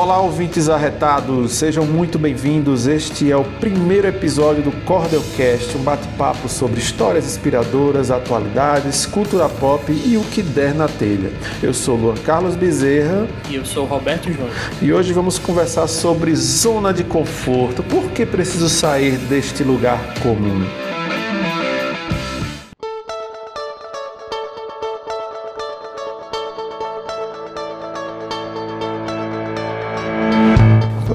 Olá, 0.00 0.18
ouvintes 0.18 0.70
arretados, 0.70 1.52
sejam 1.52 1.84
muito 1.84 2.18
bem-vindos. 2.18 2.86
Este 2.86 3.30
é 3.30 3.36
o 3.36 3.44
primeiro 3.44 4.08
episódio 4.08 4.62
do 4.62 4.72
Cordelcast, 4.86 5.76
um 5.76 5.82
bate-papo 5.82 6.48
sobre 6.48 6.80
histórias 6.80 7.26
inspiradoras, 7.26 8.10
atualidades, 8.10 9.04
cultura 9.04 9.46
pop 9.46 9.92
e 9.92 10.16
o 10.16 10.22
que 10.22 10.42
der 10.42 10.74
na 10.74 10.88
telha. 10.88 11.30
Eu 11.62 11.74
sou 11.74 11.96
Luan 11.96 12.14
Carlos 12.14 12.56
Bezerra. 12.56 13.28
E 13.50 13.56
eu 13.56 13.64
sou 13.66 13.84
Roberto 13.84 14.32
Júnior. 14.32 14.48
E 14.80 14.90
hoje 14.90 15.12
vamos 15.12 15.38
conversar 15.38 15.86
sobre 15.86 16.34
zona 16.34 16.94
de 16.94 17.04
conforto. 17.04 17.82
Por 17.82 18.10
que 18.10 18.24
preciso 18.24 18.70
sair 18.70 19.18
deste 19.18 19.62
lugar 19.62 20.14
comum? 20.22 20.64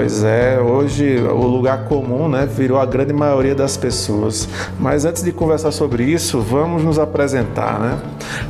Pois 0.05 0.23
é, 0.23 0.59
hoje 0.59 1.17
o 1.17 1.47
lugar 1.47 1.85
comum 1.85 2.29
né, 2.29 2.45
virou 2.45 2.79
a 2.79 2.85
grande 2.85 3.11
maioria 3.11 3.55
das 3.55 3.75
pessoas. 3.75 4.47
Mas 4.79 5.03
antes 5.03 5.23
de 5.23 5.31
conversar 5.31 5.71
sobre 5.71 6.03
isso, 6.03 6.39
vamos 6.41 6.83
nos 6.83 6.99
apresentar. 6.99 7.79
Né? 7.79 7.97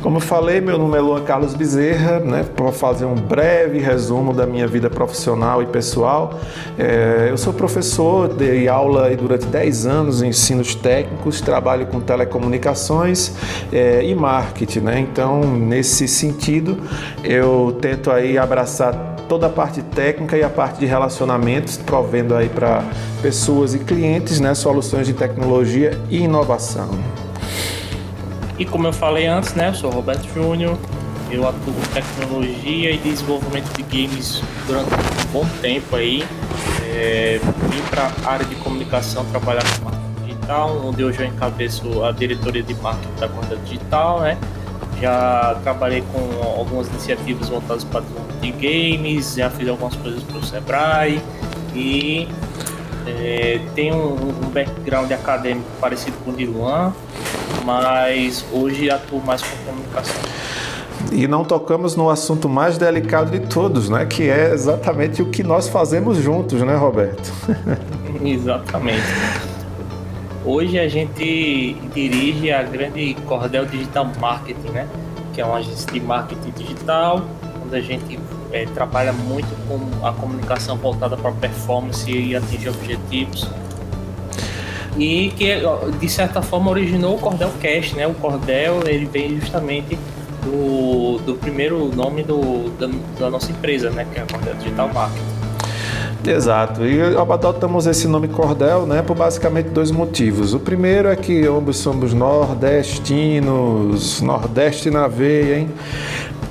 Como 0.02 0.18
eu 0.18 0.20
falei, 0.20 0.60
meu 0.60 0.76
nome 0.76 0.98
é 0.98 1.00
Luan 1.00 1.22
Carlos 1.22 1.54
Bezerra, 1.54 2.20
né, 2.20 2.44
para 2.54 2.70
fazer 2.72 3.06
um 3.06 3.14
breve 3.14 3.78
resumo 3.78 4.34
da 4.34 4.44
minha 4.44 4.66
vida 4.66 4.90
profissional 4.90 5.62
e 5.62 5.66
pessoal. 5.66 6.38
É, 6.78 7.28
eu 7.30 7.38
sou 7.38 7.54
professor, 7.54 8.28
dei 8.28 8.68
aula 8.68 9.08
durante 9.16 9.46
10 9.46 9.86
anos 9.86 10.22
em 10.22 10.28
ensinos 10.28 10.74
técnicos, 10.74 11.40
trabalho 11.40 11.86
com 11.86 12.00
telecomunicações 12.00 13.32
é, 13.72 14.04
e 14.04 14.14
marketing. 14.14 14.80
Né? 14.80 15.00
Então, 15.00 15.40
nesse 15.40 16.06
sentido, 16.06 16.76
eu 17.24 17.78
tento 17.80 18.10
aí 18.10 18.36
abraçar 18.36 19.15
toda 19.28 19.46
a 19.46 19.50
parte 19.50 19.82
técnica 19.82 20.36
e 20.36 20.42
a 20.42 20.48
parte 20.48 20.78
de 20.78 20.86
relacionamentos, 20.86 21.76
provendo 21.76 22.34
aí 22.34 22.48
para 22.48 22.82
pessoas 23.22 23.74
e 23.74 23.78
clientes 23.78 24.40
né, 24.40 24.54
soluções 24.54 25.06
de 25.06 25.12
tecnologia 25.12 25.98
e 26.08 26.22
inovação. 26.22 26.88
E 28.58 28.64
como 28.64 28.86
eu 28.86 28.92
falei 28.92 29.26
antes, 29.26 29.54
né, 29.54 29.68
eu 29.68 29.74
sou 29.74 29.90
Roberto 29.90 30.26
Júnior, 30.32 30.78
eu 31.30 31.46
atuo 31.46 31.72
com 31.74 31.92
tecnologia 31.92 32.92
e 32.92 32.98
desenvolvimento 32.98 33.68
de 33.76 33.82
games 33.82 34.42
durante 34.66 34.88
um 34.94 35.32
bom 35.32 35.46
tempo 35.60 35.96
aí. 35.96 36.24
É, 36.94 37.40
vim 37.68 37.82
para 37.90 38.10
a 38.24 38.30
área 38.30 38.46
de 38.46 38.54
comunicação 38.56 39.24
trabalhar 39.26 39.62
com 39.62 39.84
marketing 39.84 40.24
digital, 40.24 40.82
onde 40.84 41.04
hoje 41.04 41.20
eu 41.20 41.26
encabeço 41.26 42.04
a 42.04 42.12
diretoria 42.12 42.62
de 42.62 42.74
marketing 42.74 43.20
da 43.20 43.28
Corda 43.28 43.56
Digital, 43.56 44.20
né? 44.20 44.38
Já 45.00 45.58
trabalhei 45.62 46.02
com 46.12 46.42
algumas 46.42 46.88
iniciativas 46.88 47.50
voltadas 47.50 47.84
para 47.84 48.00
de 48.40 48.50
games, 48.52 49.34
já 49.34 49.50
fiz 49.50 49.68
algumas 49.68 49.94
coisas 49.96 50.22
para 50.22 50.38
o 50.38 50.44
Sebrae 50.44 51.20
e 51.74 52.28
é, 53.06 53.60
tenho 53.74 53.94
um, 53.94 54.46
um, 54.46 54.50
background 54.50 55.10
acadêmico 55.12 55.68
parecido 55.80 56.16
com 56.24 56.30
o 56.30 56.34
de 56.34 56.46
Luan, 56.46 56.92
mas 57.64 58.44
hoje 58.52 58.90
atuo 58.90 59.22
mais 59.24 59.42
com 59.42 59.56
comunicação. 59.64 60.22
E 61.12 61.28
não 61.28 61.44
tocamos 61.44 61.94
no 61.94 62.10
assunto 62.10 62.48
mais 62.48 62.78
delicado 62.78 63.30
de 63.30 63.40
todos, 63.46 63.88
né? 63.88 64.04
Que 64.06 64.28
é 64.28 64.52
exatamente 64.52 65.22
o 65.22 65.26
que 65.26 65.42
nós 65.42 65.68
fazemos 65.68 66.18
juntos, 66.18 66.60
né, 66.62 66.74
Roberto? 66.74 67.32
exatamente. 68.24 69.04
Hoje 70.44 70.78
a 70.78 70.88
gente 70.88 71.76
dirige 71.94 72.50
a 72.50 72.62
grande 72.62 73.14
Cordel 73.26 73.66
Digital 73.66 74.10
Marketing, 74.20 74.70
né? 74.70 74.88
Que 75.32 75.40
é 75.40 75.44
uma 75.44 75.58
agência 75.58 75.92
de 75.92 76.00
marketing 76.00 76.50
digital, 76.56 77.22
onde 77.66 77.76
a 77.76 77.80
gente 77.80 78.18
é, 78.52 78.64
trabalha 78.66 79.12
muito 79.12 79.48
com 79.68 80.06
a 80.06 80.12
comunicação 80.12 80.76
voltada 80.76 81.16
para 81.16 81.32
performance 81.32 82.10
e 82.10 82.34
atingir 82.34 82.68
objetivos. 82.68 83.46
E 84.96 85.30
que, 85.36 85.60
de 86.00 86.08
certa 86.08 86.40
forma, 86.40 86.70
originou 86.70 87.16
o 87.16 87.18
Cordel 87.18 87.50
Cash, 87.60 87.92
né? 87.92 88.06
O 88.06 88.14
Cordel, 88.14 88.80
ele 88.86 89.04
vem 89.04 89.38
justamente 89.38 89.98
do, 90.42 91.18
do 91.18 91.34
primeiro 91.34 91.94
nome 91.94 92.22
do, 92.22 92.70
da, 92.78 92.88
da 93.18 93.30
nossa 93.30 93.50
empresa, 93.50 93.90
né? 93.90 94.06
Que 94.10 94.20
é 94.20 94.22
a 94.22 94.26
Cordel 94.26 94.54
Digital 94.54 94.90
Marketing. 94.92 95.36
Exato. 96.24 96.84
E 96.84 97.00
adotamos 97.16 97.86
esse 97.86 98.08
nome 98.08 98.28
Cordel 98.28 98.86
né, 98.86 99.02
por 99.02 99.14
basicamente 99.14 99.68
dois 99.68 99.90
motivos. 99.90 100.54
O 100.54 100.60
primeiro 100.60 101.08
é 101.08 101.16
que 101.16 101.46
ambos 101.46 101.76
somos 101.76 102.12
nordestinos, 102.12 104.20
nordeste 104.20 104.90
na 104.90 105.06
veia, 105.06 105.58
hein? 105.58 105.68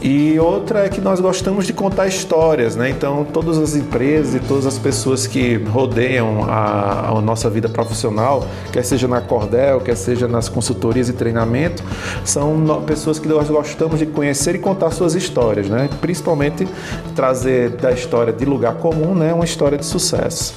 E 0.07 0.39
outra 0.39 0.85
é 0.85 0.89
que 0.89 1.01
nós 1.01 1.19
gostamos 1.19 1.66
de 1.66 1.73
contar 1.73 2.05
histórias, 2.05 2.75
né? 2.75 2.91
Então, 2.91 3.25
todas 3.25 3.57
as 3.57 3.75
empresas 3.75 4.35
e 4.35 4.39
todas 4.39 4.67
as 4.67 4.77
pessoas 4.77 5.25
que 5.25 5.55
rodeiam 5.55 6.43
a, 6.43 7.09
a, 7.09 7.21
nossa 7.21 7.49
vida 7.49 7.67
profissional, 7.67 8.45
quer 8.71 8.83
seja 8.83 9.07
na 9.07 9.19
Cordel, 9.19 9.81
quer 9.81 9.97
seja 9.97 10.27
nas 10.27 10.47
consultorias 10.47 11.09
e 11.09 11.13
treinamento, 11.13 11.83
são 12.23 12.83
pessoas 12.85 13.17
que 13.17 13.27
nós 13.27 13.49
gostamos 13.49 13.97
de 13.97 14.05
conhecer 14.05 14.53
e 14.53 14.59
contar 14.59 14.91
suas 14.91 15.15
histórias, 15.15 15.67
né? 15.69 15.89
Principalmente 15.99 16.67
trazer 17.15 17.71
da 17.71 17.91
história 17.91 18.31
de 18.31 18.45
lugar 18.45 18.75
comum, 18.75 19.15
né? 19.15 19.33
Uma 19.33 19.45
história 19.45 19.75
de 19.75 19.88
sucesso. 19.88 20.53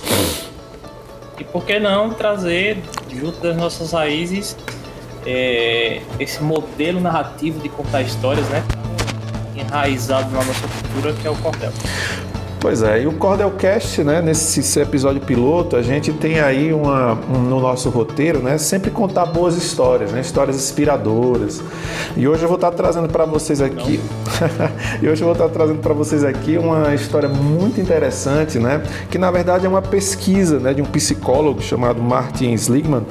E 1.40 1.44
por 1.44 1.64
que 1.64 1.80
não 1.80 2.10
trazer, 2.10 2.82
junto 3.10 3.40
das 3.40 3.56
nossas 3.56 3.92
raízes, 3.92 4.54
é, 5.24 6.02
esse 6.20 6.42
modelo 6.42 7.00
narrativo 7.00 7.58
de 7.60 7.70
contar 7.70 8.02
histórias, 8.02 8.46
né? 8.50 8.62
Enraizado 9.60 10.30
na 10.30 10.44
nossa 10.44 10.68
cultura, 10.68 11.12
que 11.12 11.26
é 11.26 11.30
o 11.30 11.36
cordel. 11.36 11.72
Pois 12.60 12.82
é, 12.82 13.02
e 13.02 13.06
o 13.06 13.12
Cordelcast, 13.12 14.02
né, 14.02 14.20
nesse 14.20 14.80
episódio 14.80 15.20
piloto, 15.20 15.76
a 15.76 15.82
gente 15.82 16.12
tem 16.12 16.40
aí 16.40 16.72
uma, 16.72 17.12
um, 17.12 17.38
no 17.38 17.60
nosso 17.60 17.88
roteiro, 17.88 18.40
né, 18.40 18.58
sempre 18.58 18.90
contar 18.90 19.26
boas 19.26 19.56
histórias, 19.56 20.10
né, 20.10 20.20
histórias 20.20 20.56
inspiradoras. 20.56 21.62
E 22.16 22.26
hoje 22.26 22.42
eu 22.42 22.48
vou 22.48 22.56
estar 22.56 22.72
trazendo 22.72 23.08
para 23.08 23.24
vocês 23.24 23.60
aqui, 23.60 24.00
e 25.00 25.08
hoje 25.08 25.22
eu 25.22 25.26
vou 25.26 25.34
estar 25.34 25.48
trazendo 25.50 25.78
para 25.78 25.94
vocês 25.94 26.24
aqui 26.24 26.58
uma 26.58 26.92
história 26.96 27.28
muito 27.28 27.80
interessante, 27.80 28.58
né, 28.58 28.82
que 29.08 29.18
na 29.18 29.30
verdade 29.30 29.64
é 29.64 29.68
uma 29.68 29.82
pesquisa, 29.82 30.58
né, 30.58 30.74
de 30.74 30.82
um 30.82 30.86
psicólogo 30.86 31.62
chamado 31.62 32.02
Martin 32.02 32.52
Sligman, 32.54 33.06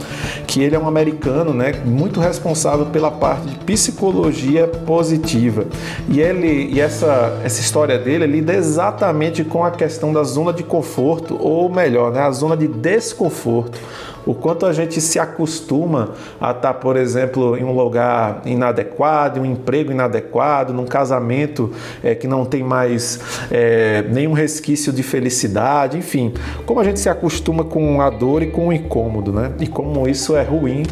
que 0.45 0.61
ele 0.61 0.75
é 0.75 0.79
um 0.79 0.89
americano, 0.89 1.53
né, 1.53 1.73
muito 1.85 2.19
responsável 2.19 2.87
pela 2.87 3.09
parte 3.09 3.47
de 3.47 3.55
psicologia 3.59 4.67
positiva. 4.67 5.67
E 6.09 6.19
ele, 6.19 6.69
e 6.73 6.81
essa 6.81 7.39
essa 7.43 7.61
história 7.61 7.97
dele 7.97 8.25
lida 8.27 8.53
exatamente 8.53 9.36
com 9.43 9.63
a 9.63 9.71
questão 9.71 10.13
da 10.13 10.23
zona 10.23 10.53
de 10.53 10.63
conforto, 10.63 11.37
ou 11.39 11.69
melhor, 11.69 12.11
né, 12.11 12.21
a 12.21 12.31
zona 12.31 12.55
de 12.55 12.67
desconforto. 12.67 13.79
O 14.25 14.33
quanto 14.33 14.65
a 14.65 14.73
gente 14.73 14.99
se 14.99 15.17
acostuma 15.17 16.09
a 16.39 16.51
estar, 16.51 16.73
por 16.73 16.97
exemplo, 16.97 17.55
em 17.55 17.63
um 17.63 17.71
lugar 17.71 18.41
inadequado, 18.45 19.39
em 19.39 19.41
um 19.41 19.45
emprego 19.45 19.89
inadequado, 19.89 20.73
num 20.73 20.85
casamento 20.85 21.71
é, 22.03 22.13
que 22.13 22.27
não 22.27 22.43
tem 22.43 22.61
mais 22.61 23.21
é, 23.49 24.03
nenhum 24.11 24.33
resquício 24.33 24.91
de 24.91 25.01
felicidade, 25.01 25.97
enfim. 25.97 26.33
Como 26.65 26.77
a 26.81 26.83
gente 26.83 26.99
se 26.99 27.07
acostuma 27.07 27.63
com 27.63 28.01
a 28.01 28.09
dor 28.09 28.43
e 28.43 28.47
com 28.47 28.67
o 28.67 28.73
incômodo, 28.73 29.31
né? 29.31 29.53
E 29.61 29.67
como 29.67 30.09
isso 30.09 30.35
é 30.35 30.43
ruim 30.43 30.83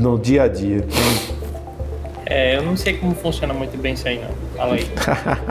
no 0.00 0.18
dia 0.18 0.44
a 0.44 0.48
dia. 0.48 0.82
É, 2.26 2.56
eu 2.56 2.62
não 2.62 2.76
sei 2.76 2.94
como 2.94 3.14
funciona 3.14 3.52
muito 3.52 3.76
bem 3.76 3.94
isso 3.94 4.06
aí, 4.06 4.20
não. 4.20 4.30
Fala 4.56 4.74
aí. 4.74 4.88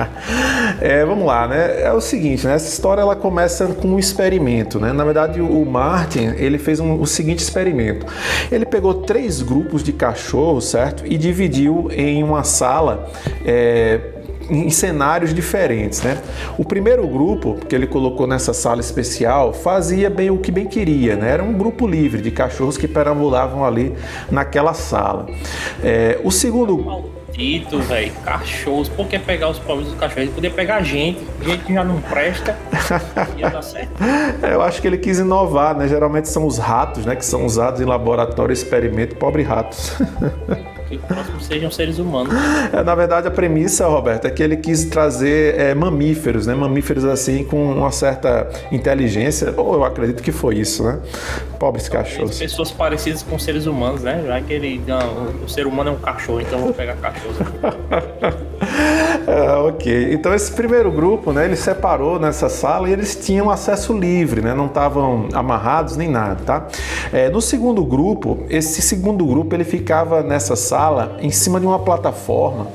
é, 0.81 1.05
vamos 1.05 1.25
lá, 1.25 1.47
né? 1.47 1.81
É 1.81 1.91
o 1.91 2.01
seguinte, 2.01 2.45
né? 2.45 2.55
Essa 2.55 2.69
história 2.69 3.01
ela 3.01 3.15
começa 3.15 3.67
com 3.67 3.89
um 3.89 3.99
experimento, 3.99 4.79
né? 4.79 4.91
Na 4.93 5.03
verdade, 5.03 5.41
o 5.41 5.65
Martin 5.65 6.33
ele 6.37 6.57
fez 6.57 6.79
um, 6.79 6.99
o 6.99 7.05
seguinte 7.05 7.39
experimento. 7.39 8.05
Ele 8.51 8.65
pegou 8.65 8.93
três 8.93 9.41
grupos 9.41 9.83
de 9.83 9.91
cachorros, 9.91 10.65
certo? 10.65 11.05
E 11.05 11.17
dividiu 11.17 11.89
em 11.91 12.23
uma 12.23 12.43
sala. 12.43 13.09
É, 13.45 13.99
em 14.51 14.69
cenários 14.69 15.33
diferentes, 15.33 16.01
né? 16.01 16.21
O 16.57 16.65
primeiro 16.65 17.07
grupo 17.07 17.57
que 17.67 17.73
ele 17.73 17.87
colocou 17.87 18.27
nessa 18.27 18.53
sala 18.53 18.81
especial 18.81 19.53
fazia 19.53 20.09
bem 20.09 20.29
o 20.29 20.37
que 20.37 20.51
bem 20.51 20.67
queria, 20.67 21.15
né? 21.15 21.31
Era 21.31 21.43
um 21.43 21.53
grupo 21.53 21.87
livre 21.87 22.21
de 22.21 22.31
cachorros 22.31 22.77
que 22.77 22.87
perambulavam 22.87 23.65
ali 23.65 23.93
naquela 24.29 24.73
sala. 24.73 25.27
É, 25.83 26.19
o 26.23 26.29
segundo 26.29 26.77
maldito, 27.31 27.79
velho. 27.79 28.11
Cachorros. 28.23 28.89
Por 28.89 29.07
que 29.07 29.17
pegar 29.17 29.49
os 29.49 29.59
pobres 29.59 29.87
dos 29.87 29.97
cachorros? 29.97 30.23
Ele 30.23 30.31
podia 30.31 30.51
pegar 30.51 30.81
gente. 30.81 31.25
Gente 31.41 31.63
que 31.63 31.73
já 31.73 31.83
não 31.83 32.01
presta. 32.01 32.57
ia 33.37 33.49
dar 33.49 33.61
certo. 33.61 33.91
Eu 34.41 34.61
acho 34.61 34.81
que 34.81 34.87
ele 34.87 34.97
quis 34.97 35.19
inovar, 35.19 35.75
né? 35.75 35.87
Geralmente 35.87 36.27
são 36.27 36.45
os 36.45 36.57
ratos, 36.57 37.05
né? 37.05 37.15
Que 37.15 37.25
são 37.25 37.45
usados 37.45 37.79
em 37.79 37.85
laboratório, 37.85 38.51
experimento, 38.51 39.15
pobre 39.15 39.43
ratos. 39.43 39.95
que 40.97 41.07
próximos 41.07 41.45
sejam 41.45 41.71
seres 41.71 41.99
humanos. 41.99 42.33
É, 42.73 42.83
na 42.83 42.95
verdade, 42.95 43.27
a 43.27 43.31
premissa, 43.31 43.87
Roberto, 43.87 44.25
é 44.25 44.31
que 44.31 44.41
ele 44.43 44.57
quis 44.57 44.85
trazer 44.85 45.59
é, 45.59 45.73
mamíferos, 45.73 46.45
né? 46.45 46.53
Mamíferos 46.53 47.05
assim 47.05 47.43
com 47.43 47.73
uma 47.73 47.91
certa 47.91 48.49
inteligência, 48.71 49.53
ou 49.57 49.75
eu 49.75 49.83
acredito 49.83 50.21
que 50.21 50.31
foi 50.31 50.55
isso, 50.55 50.83
né? 50.83 50.99
Pobres 51.59 51.87
cachorros. 51.87 52.37
Pessoas 52.37 52.71
parecidas 52.71 53.23
com 53.23 53.37
seres 53.39 53.65
humanos, 53.65 54.01
né? 54.01 54.23
Já 54.25 54.41
que 54.41 54.53
ele, 54.53 54.81
não, 54.85 55.27
o 55.45 55.49
ser 55.49 55.67
humano 55.67 55.91
é 55.91 55.93
um 55.93 55.99
cachorro, 55.99 56.41
então 56.41 56.59
eu 56.59 56.65
vou 56.65 56.73
pegar 56.73 56.95
cachorros. 56.95 57.37
ah, 59.27 59.63
ok. 59.67 60.13
Então 60.13 60.33
esse 60.33 60.51
primeiro 60.51 60.91
grupo, 60.91 61.31
né, 61.31 61.45
ele 61.45 61.55
separou 61.55 62.19
nessa 62.19 62.49
sala 62.49 62.89
e 62.89 62.93
eles 62.93 63.15
tinham 63.15 63.49
acesso 63.49 63.97
livre, 63.97 64.41
né, 64.41 64.53
não 64.53 64.65
estavam 64.65 65.27
amarrados 65.33 65.97
nem 65.97 66.09
nada, 66.09 66.37
tá? 66.45 66.67
É, 67.11 67.29
no 67.29 67.41
segundo 67.41 67.83
grupo, 67.83 68.45
esse 68.49 68.81
segundo 68.81 69.25
grupo 69.25 69.55
ele 69.55 69.63
ficava 69.63 70.21
nessa 70.23 70.55
sala 70.55 71.17
em 71.19 71.31
cima 71.31 71.59
de 71.59 71.65
uma 71.65 71.79
plataforma 71.79 72.67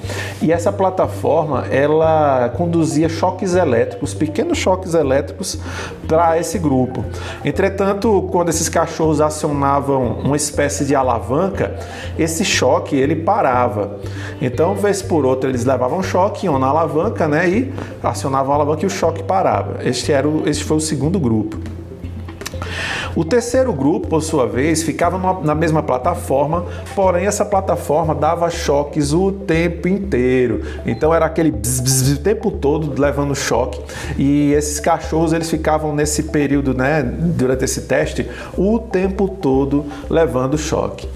e 0.43 0.53
essa 0.53 0.73
plataforma 0.73 1.67
ela 1.71 2.53
conduzia 2.57 3.09
choques 3.09 3.55
elétricos, 3.55 4.15
pequenos 4.15 4.59
choques 4.59 4.95
elétricos 4.95 5.59
para 6.07 6.39
esse 6.39 6.59
grupo. 6.59 7.05
Entretanto, 7.45 8.29
quando 8.31 8.49
esses 8.49 8.69
cachorros 8.69 9.21
acionavam 9.21 10.19
uma 10.25 10.37
espécie 10.37 10.85
de 10.85 10.95
alavanca, 10.95 11.77
esse 12.19 12.45
choque 12.45 12.97
ele 12.97 13.17
parava. 13.17 13.99
Então, 14.41 14.75
vez 14.75 15.03
por 15.03 15.25
outra, 15.25 15.49
eles 15.49 15.65
levavam 15.65 16.03
choque, 16.03 16.36
na 16.45 16.67
alavanca, 16.67 17.27
né, 17.27 17.49
e 17.49 17.73
acionavam 18.03 18.53
a 18.53 18.55
alavanca 18.57 18.83
e 18.83 18.87
o 18.87 18.91
choque 18.91 19.23
parava. 19.23 19.79
Este 19.83 20.13
era 20.13 20.29
o, 20.29 20.49
este 20.49 20.65
foi 20.65 20.77
o 20.77 20.81
segundo 20.81 21.19
grupo. 21.19 21.57
O 23.17 23.25
terceiro 23.25 23.73
grupo, 23.73 24.09
por 24.09 24.23
sua 24.23 24.47
vez, 24.47 24.83
ficava 24.83 25.43
na 25.43 25.55
mesma 25.55 25.83
plataforma, 25.83 26.67
porém 26.95 27.25
essa 27.25 27.47
plataforma 27.47 28.15
dava 28.15 28.51
choques 28.51 29.15
o 29.15 29.33
tempo 29.33 29.89
inteiro. 29.89 30.61
Então 30.85 31.15
era 31.15 31.25
aquele 31.25 31.51
bzz, 31.51 31.81
bzz, 31.81 32.19
o 32.19 32.21
tempo 32.21 32.51
todo 32.51 33.01
levando 33.01 33.35
choque. 33.35 33.81
E 34.19 34.53
esses 34.53 34.79
cachorros 34.79 35.33
eles 35.33 35.49
ficavam 35.49 35.95
nesse 35.95 36.25
período, 36.25 36.75
né, 36.75 37.03
durante 37.03 37.65
esse 37.65 37.83
teste, 37.83 38.29
o 38.55 38.79
tempo 38.79 39.29
todo 39.29 39.87
levando 40.11 40.59
choque. 40.59 41.09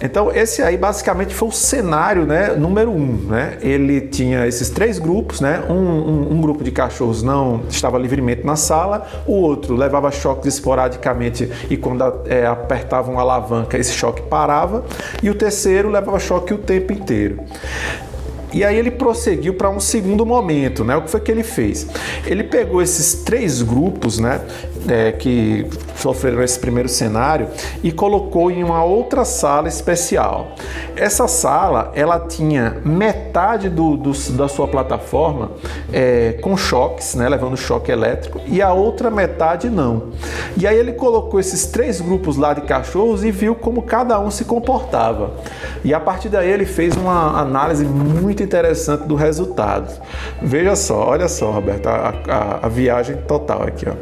Então, 0.00 0.30
esse 0.30 0.62
aí 0.62 0.76
basicamente 0.76 1.34
foi 1.34 1.48
o 1.48 1.52
cenário 1.52 2.26
né, 2.26 2.54
número 2.54 2.90
um. 2.90 3.16
Né? 3.28 3.58
Ele 3.60 4.00
tinha 4.00 4.46
esses 4.46 4.68
três 4.68 4.98
grupos, 4.98 5.40
né? 5.40 5.64
Um, 5.68 5.74
um, 5.74 6.32
um, 6.32 6.40
grupo 6.40 6.62
de 6.62 6.70
cachorros 6.70 7.22
não 7.22 7.62
estava 7.68 7.98
livremente 7.98 8.44
na 8.44 8.56
sala, 8.56 9.06
o 9.26 9.34
outro 9.34 9.74
levava 9.74 10.10
choques 10.10 10.54
esporadicamente 10.54 11.50
e 11.70 11.76
quando 11.76 12.04
é, 12.26 12.46
apertavam 12.46 13.18
a 13.18 13.22
alavanca 13.22 13.78
esse 13.78 13.92
choque 13.92 14.22
parava, 14.22 14.84
e 15.22 15.30
o 15.30 15.34
terceiro 15.34 15.88
levava 15.88 16.18
choque 16.18 16.52
o 16.52 16.58
tempo 16.58 16.92
inteiro. 16.92 17.40
E 18.52 18.64
aí 18.64 18.78
ele 18.78 18.90
prosseguiu 18.90 19.54
para 19.54 19.68
um 19.68 19.80
segundo 19.80 20.24
momento, 20.24 20.84
né? 20.84 20.96
O 20.96 21.02
que 21.02 21.10
foi 21.10 21.20
que 21.20 21.30
ele 21.30 21.42
fez? 21.42 21.86
Ele 22.24 22.44
pegou 22.44 22.80
esses 22.80 23.22
três 23.22 23.60
grupos, 23.60 24.18
né? 24.18 24.40
É, 24.88 25.10
que 25.10 25.66
sofreram 25.96 26.42
esse 26.42 26.60
primeiro 26.60 26.88
cenário 26.88 27.48
e 27.82 27.90
colocou 27.90 28.50
em 28.50 28.62
uma 28.62 28.84
outra 28.84 29.24
sala 29.24 29.66
especial. 29.66 30.52
Essa 30.94 31.26
sala 31.26 31.90
ela 31.94 32.20
tinha 32.20 32.76
metade 32.84 33.68
do, 33.68 33.96
do 33.96 34.12
da 34.36 34.48
sua 34.48 34.68
plataforma 34.68 35.50
é, 35.92 36.38
com 36.40 36.56
choques, 36.56 37.14
né, 37.14 37.28
levando 37.28 37.56
choque 37.56 37.90
elétrico, 37.90 38.40
e 38.46 38.62
a 38.62 38.72
outra 38.72 39.10
metade 39.10 39.68
não. 39.68 40.10
E 40.56 40.66
aí 40.66 40.78
ele 40.78 40.92
colocou 40.92 41.40
esses 41.40 41.66
três 41.66 42.00
grupos 42.00 42.36
lá 42.36 42.54
de 42.54 42.60
cachorros 42.60 43.24
e 43.24 43.30
viu 43.30 43.54
como 43.54 43.82
cada 43.82 44.20
um 44.20 44.30
se 44.30 44.44
comportava. 44.44 45.32
E 45.84 45.92
a 45.92 46.00
partir 46.00 46.28
daí 46.28 46.50
ele 46.50 46.64
fez 46.64 46.96
uma 46.96 47.40
análise 47.40 47.84
muito 47.84 48.42
interessante 48.42 49.04
do 49.04 49.14
resultado. 49.14 49.92
Veja 50.40 50.76
só, 50.76 51.08
olha 51.08 51.28
só, 51.28 51.50
Roberto, 51.50 51.88
a, 51.88 52.14
a, 52.28 52.66
a 52.66 52.68
viagem 52.68 53.16
total 53.26 53.62
aqui. 53.62 53.86
Ó. 53.88 53.94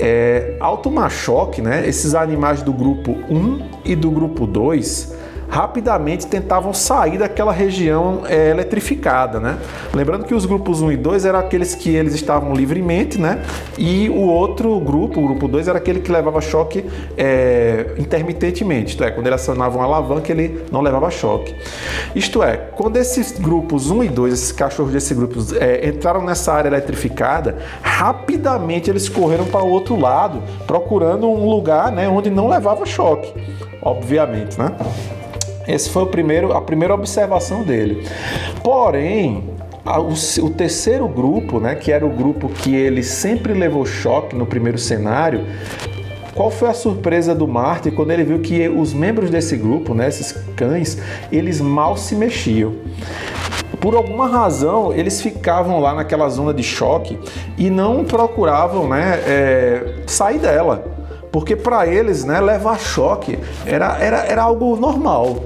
É, 0.00 0.56
ao 0.60 0.78
tomar 0.78 1.10
choque, 1.10 1.60
né, 1.60 1.86
esses 1.86 2.14
animais 2.14 2.62
do 2.62 2.72
grupo 2.72 3.12
1 3.28 3.80
e 3.84 3.96
do 3.96 4.10
grupo 4.10 4.46
2 4.46 5.17
rapidamente 5.48 6.26
tentavam 6.26 6.74
sair 6.74 7.18
daquela 7.18 7.52
região 7.52 8.22
é, 8.26 8.50
eletrificada, 8.50 9.40
né? 9.40 9.58
Lembrando 9.94 10.24
que 10.24 10.34
os 10.34 10.44
grupos 10.44 10.82
1 10.82 10.92
e 10.92 10.96
2 10.96 11.24
eram 11.24 11.38
aqueles 11.38 11.74
que 11.74 11.94
eles 11.94 12.14
estavam 12.14 12.54
livremente, 12.54 13.18
né? 13.18 13.42
E 13.78 14.08
o 14.10 14.20
outro 14.20 14.78
grupo, 14.78 15.20
o 15.20 15.24
grupo 15.24 15.48
2, 15.48 15.68
era 15.68 15.78
aquele 15.78 16.00
que 16.00 16.12
levava 16.12 16.40
choque 16.40 16.84
é, 17.16 17.94
intermitentemente, 17.98 18.90
isto 18.90 19.04
é, 19.04 19.10
quando 19.10 19.26
ele 19.26 19.34
acionava 19.34 19.76
uma 19.78 19.84
alavanca, 19.84 20.30
ele 20.30 20.64
não 20.70 20.80
levava 20.80 21.10
choque. 21.10 21.54
Isto 22.14 22.42
é, 22.42 22.56
quando 22.56 22.96
esses 22.96 23.38
grupos 23.38 23.90
1 23.90 24.04
e 24.04 24.08
2, 24.08 24.34
esses 24.34 24.52
cachorros 24.52 24.92
desse 24.92 25.14
grupo, 25.14 25.38
é, 25.58 25.88
entraram 25.88 26.22
nessa 26.22 26.52
área 26.52 26.68
eletrificada, 26.68 27.56
rapidamente 27.82 28.90
eles 28.90 29.08
correram 29.08 29.46
para 29.46 29.64
o 29.64 29.70
outro 29.70 29.98
lado, 29.98 30.42
procurando 30.66 31.28
um 31.28 31.48
lugar 31.48 31.90
né, 31.90 32.08
onde 32.08 32.28
não 32.28 32.48
levava 32.48 32.84
choque, 32.84 33.32
obviamente, 33.82 34.58
né? 34.58 34.72
Esse 35.68 35.90
foi 35.90 36.04
o 36.04 36.06
primeiro, 36.06 36.54
a 36.54 36.62
primeira 36.62 36.94
observação 36.94 37.62
dele. 37.62 38.08
Porém, 38.64 39.44
o, 40.42 40.50
terceiro 40.50 41.06
grupo, 41.06 41.60
né, 41.60 41.74
que 41.74 41.92
era 41.92 42.06
o 42.06 42.08
grupo 42.10 42.48
que 42.48 42.74
ele 42.74 43.02
sempre 43.02 43.52
levou 43.52 43.84
choque 43.84 44.34
no 44.34 44.46
primeiro 44.46 44.78
cenário, 44.78 45.44
qual 46.34 46.50
foi 46.50 46.68
a 46.68 46.74
surpresa 46.74 47.34
do 47.34 47.46
Martin 47.46 47.90
quando 47.90 48.12
ele 48.12 48.24
viu 48.24 48.38
que 48.40 48.66
os 48.66 48.94
membros 48.94 49.28
desse 49.28 49.56
grupo, 49.56 49.92
né, 49.92 50.08
esses 50.08 50.32
cães, 50.56 50.96
eles 51.30 51.60
mal 51.60 51.98
se 51.98 52.14
mexiam? 52.14 52.74
Por 53.78 53.94
alguma 53.94 54.26
razão, 54.26 54.92
eles 54.92 55.20
ficavam 55.20 55.80
lá 55.80 55.94
naquela 55.94 56.28
zona 56.30 56.54
de 56.54 56.62
choque 56.62 57.18
e 57.58 57.68
não 57.68 58.04
procuravam 58.04 58.88
né, 58.88 59.20
é, 59.26 60.02
sair 60.06 60.38
dela 60.38 60.96
porque 61.30 61.54
para 61.54 61.86
eles, 61.86 62.24
né, 62.24 62.40
levar 62.40 62.78
choque 62.78 63.38
era, 63.66 63.98
era, 63.98 64.18
era 64.24 64.42
algo 64.42 64.76
normal. 64.76 65.44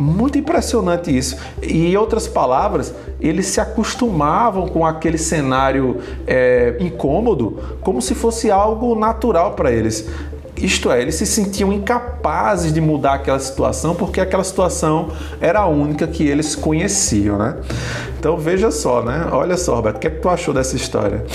Muito 0.00 0.38
impressionante 0.38 1.14
isso. 1.14 1.36
E 1.60 1.92
em 1.92 1.96
outras 1.98 2.26
palavras, 2.26 2.94
eles 3.20 3.48
se 3.48 3.60
acostumavam 3.60 4.66
com 4.66 4.86
aquele 4.86 5.18
cenário 5.18 5.98
é, 6.26 6.74
incômodo 6.80 7.58
como 7.82 8.00
se 8.00 8.14
fosse 8.14 8.50
algo 8.50 8.98
natural 8.98 9.52
para 9.52 9.70
eles. 9.70 10.08
Isto 10.56 10.90
é, 10.90 11.02
eles 11.02 11.16
se 11.16 11.26
sentiam 11.26 11.70
incapazes 11.70 12.72
de 12.72 12.80
mudar 12.80 13.14
aquela 13.14 13.38
situação 13.38 13.94
porque 13.94 14.22
aquela 14.22 14.42
situação 14.42 15.10
era 15.38 15.60
a 15.60 15.66
única 15.66 16.06
que 16.06 16.26
eles 16.26 16.56
conheciam, 16.56 17.36
né? 17.36 17.56
Então 18.18 18.38
veja 18.38 18.70
só, 18.70 19.02
né? 19.02 19.28
Olha 19.30 19.58
só, 19.58 19.74
Roberto, 19.74 19.96
o 19.96 20.00
que, 20.00 20.06
é 20.06 20.10
que 20.10 20.20
tu 20.20 20.30
achou 20.30 20.54
dessa 20.54 20.76
história? 20.76 21.26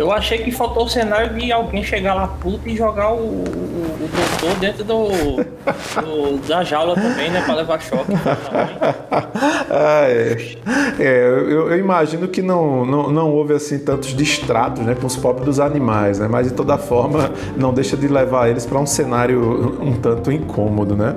Eu 0.00 0.10
achei 0.10 0.38
que 0.38 0.50
faltou 0.50 0.84
o 0.84 0.88
cenário 0.88 1.34
de 1.34 1.52
alguém 1.52 1.84
chegar 1.84 2.14
lá 2.14 2.26
puto 2.26 2.66
e 2.66 2.74
jogar 2.74 3.12
o, 3.12 3.18
o, 3.18 3.44
o 3.44 4.08
doutor 4.08 4.58
dentro 4.58 4.82
do, 4.82 5.08
do, 6.00 6.48
da 6.48 6.64
jaula 6.64 6.94
também, 6.94 7.28
né? 7.30 7.42
Pra 7.44 7.54
levar 7.54 7.78
choque. 7.82 8.10
ah, 9.70 10.04
é. 10.08 10.56
é 10.98 11.22
eu, 11.22 11.70
eu, 11.70 11.78
imagino 11.78 12.28
que 12.28 12.40
não, 12.40 12.86
não, 12.86 13.10
não 13.10 13.30
houve 13.30 13.52
assim 13.52 13.78
tantos 13.78 14.16
distratos 14.16 14.82
né, 14.82 14.96
com 14.98 15.06
os 15.06 15.16
pobres 15.16 15.44
dos 15.44 15.60
animais, 15.60 16.18
né? 16.18 16.26
Mas 16.26 16.48
de 16.48 16.54
toda 16.54 16.78
forma 16.78 17.30
não 17.54 17.70
deixa 17.70 17.94
de 17.94 18.08
levar 18.08 18.48
eles 18.48 18.64
para 18.64 18.78
um 18.78 18.86
cenário 18.86 19.78
um 19.82 19.92
tanto 20.00 20.32
incômodo, 20.32 20.96
né? 20.96 21.14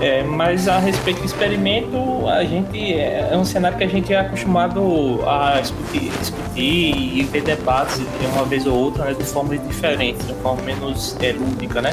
É, 0.00 0.24
mas 0.24 0.66
a 0.66 0.78
respeito 0.78 1.20
do 1.20 1.26
experimento, 1.26 1.96
a 2.28 2.42
gente 2.42 2.94
é, 2.94 3.30
é 3.32 3.36
um 3.36 3.44
cenário 3.44 3.78
que 3.78 3.84
a 3.84 3.88
gente 3.88 4.12
é 4.12 4.18
acostumado 4.18 5.20
a 5.24 5.60
discutir, 5.60 6.10
discutir 6.58 7.18
e 7.18 7.22
ver 7.24 7.42
debates 7.42 8.00
uma 8.32 8.44
vez 8.44 8.66
ou 8.66 8.76
outra 8.76 9.04
né, 9.04 9.14
de 9.14 9.24
forma 9.24 9.56
diferente, 9.56 10.24
de 10.24 10.34
forma 10.34 10.62
menos 10.62 11.16
é, 11.20 11.32
lúdica, 11.32 11.80
né? 11.80 11.90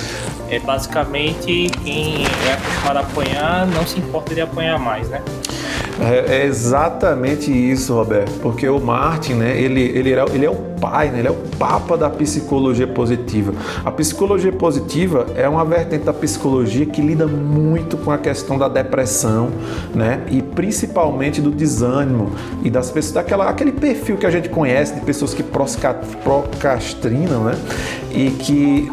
É, 0.49 0.59
basicamente, 0.59 1.69
quem 1.83 2.25
é 2.25 2.53
acostumado 2.53 2.97
a 2.97 3.01
apanhar 3.01 3.67
não 3.67 3.85
se 3.85 3.99
importa 3.99 4.33
de 4.33 4.41
apanhar 4.41 4.79
mais, 4.79 5.07
né? 5.09 5.21
É, 5.99 6.41
é, 6.41 6.45
exatamente 6.45 7.51
isso, 7.51 7.93
Roberto, 7.93 8.39
porque 8.41 8.67
o 8.67 8.79
Martin, 8.79 9.35
né, 9.35 9.59
ele, 9.59 9.81
ele, 9.81 10.13
é, 10.13 10.25
ele 10.33 10.45
é 10.45 10.49
o 10.49 10.55
pai, 10.55 11.09
né, 11.09 11.19
ele 11.19 11.29
é 11.29 11.31
o 11.31 11.37
papa 11.57 11.97
da 11.97 12.09
psicologia 12.09 12.85
positiva. 12.85 13.53
A 13.83 13.91
psicologia 13.91 14.51
positiva 14.51 15.25
é 15.35 15.47
uma 15.47 15.63
vertente 15.63 16.03
da 16.03 16.13
psicologia 16.13 16.85
que 16.85 17.01
lida 17.01 17.25
muito 17.25 17.97
com 17.97 18.11
a 18.11 18.17
questão 18.17 18.57
da 18.57 18.67
depressão, 18.67 19.49
né, 19.93 20.21
e 20.29 20.41
principalmente 20.41 21.41
do 21.41 21.49
desânimo 21.49 22.31
e 22.61 22.69
das 22.69 22.91
pessoas, 22.91 23.13
daquela, 23.13 23.49
aquele 23.49 23.71
perfil 23.71 24.17
que 24.17 24.25
a 24.25 24.31
gente 24.31 24.49
conhece 24.49 24.95
de 24.95 25.01
pessoas 25.01 25.33
que 25.33 25.43
procrastinam, 25.43 27.45
né, 27.45 27.57
e 28.11 28.31
que 28.31 28.91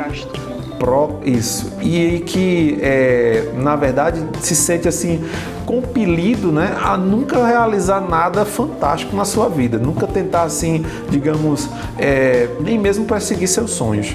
Pro, 0.79 1.21
isso. 1.25 1.73
E 1.81 2.25
que, 2.27 2.77
é, 2.83 3.53
na 3.55 3.77
verdade, 3.77 4.21
se 4.41 4.57
sente 4.57 4.89
assim 4.89 5.23
compelido 5.65 6.51
né, 6.53 6.77
a 6.83 6.97
nunca 6.97 7.45
realizar 7.45 8.01
nada 8.01 8.45
fantástico 8.45 9.17
na 9.17 9.25
sua 9.25 9.49
vida, 9.49 9.79
nunca 9.79 10.07
tentar 10.07 10.43
assim, 10.43 10.85
digamos, 11.09 11.69
é, 11.99 12.49
nem 12.61 12.79
mesmo 12.79 13.05
perseguir 13.05 13.49
seus 13.49 13.71
sonhos. 13.73 14.15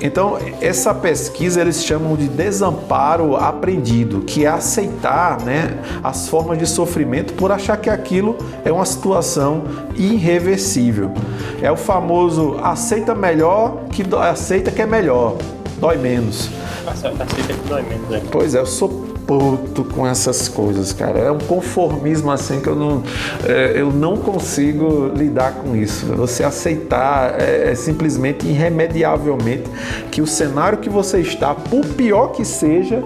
Então, 0.00 0.38
essa 0.60 0.94
pesquisa 0.94 1.60
eles 1.60 1.84
chamam 1.84 2.14
de 2.14 2.28
desamparo 2.28 3.34
aprendido, 3.34 4.20
que 4.20 4.44
é 4.44 4.48
aceitar 4.48 5.42
né, 5.42 5.76
as 6.04 6.28
formas 6.28 6.56
de 6.58 6.66
sofrimento 6.66 7.34
por 7.34 7.50
achar 7.50 7.76
que 7.76 7.90
aquilo 7.90 8.36
é 8.64 8.70
uma 8.70 8.84
situação 8.84 9.64
irreversível. 9.96 11.12
É 11.60 11.70
o 11.72 11.76
famoso 11.76 12.56
aceita 12.62 13.12
melhor 13.14 13.86
que 13.90 14.04
aceita 14.14 14.70
que 14.70 14.80
é 14.80 14.86
melhor 14.86 15.36
dói 15.80 15.96
menos. 15.96 16.48
Aceita 16.86 17.26
que 17.26 17.68
dói 17.68 17.82
menos, 17.82 18.12
é. 18.12 18.22
Pois 18.30 18.54
é, 18.54 18.60
eu 18.60 18.66
sou 18.66 19.07
puto 19.28 19.84
com 19.84 20.06
essas 20.06 20.48
coisas, 20.48 20.90
cara. 20.90 21.18
É 21.18 21.30
um 21.30 21.38
conformismo 21.38 22.30
assim 22.30 22.62
que 22.62 22.66
eu 22.66 22.74
não, 22.74 23.02
é, 23.46 23.72
eu 23.76 23.92
não 23.92 24.16
consigo 24.16 25.12
lidar 25.14 25.52
com 25.52 25.76
isso. 25.76 26.06
Você 26.14 26.42
aceitar 26.42 27.38
é, 27.38 27.70
é, 27.70 27.74
simplesmente 27.74 28.46
irremediavelmente 28.46 29.64
que 30.10 30.22
o 30.22 30.26
cenário 30.26 30.78
que 30.78 30.88
você 30.88 31.20
está, 31.20 31.54
por 31.54 31.84
pior 31.84 32.28
que 32.28 32.42
seja, 32.42 33.04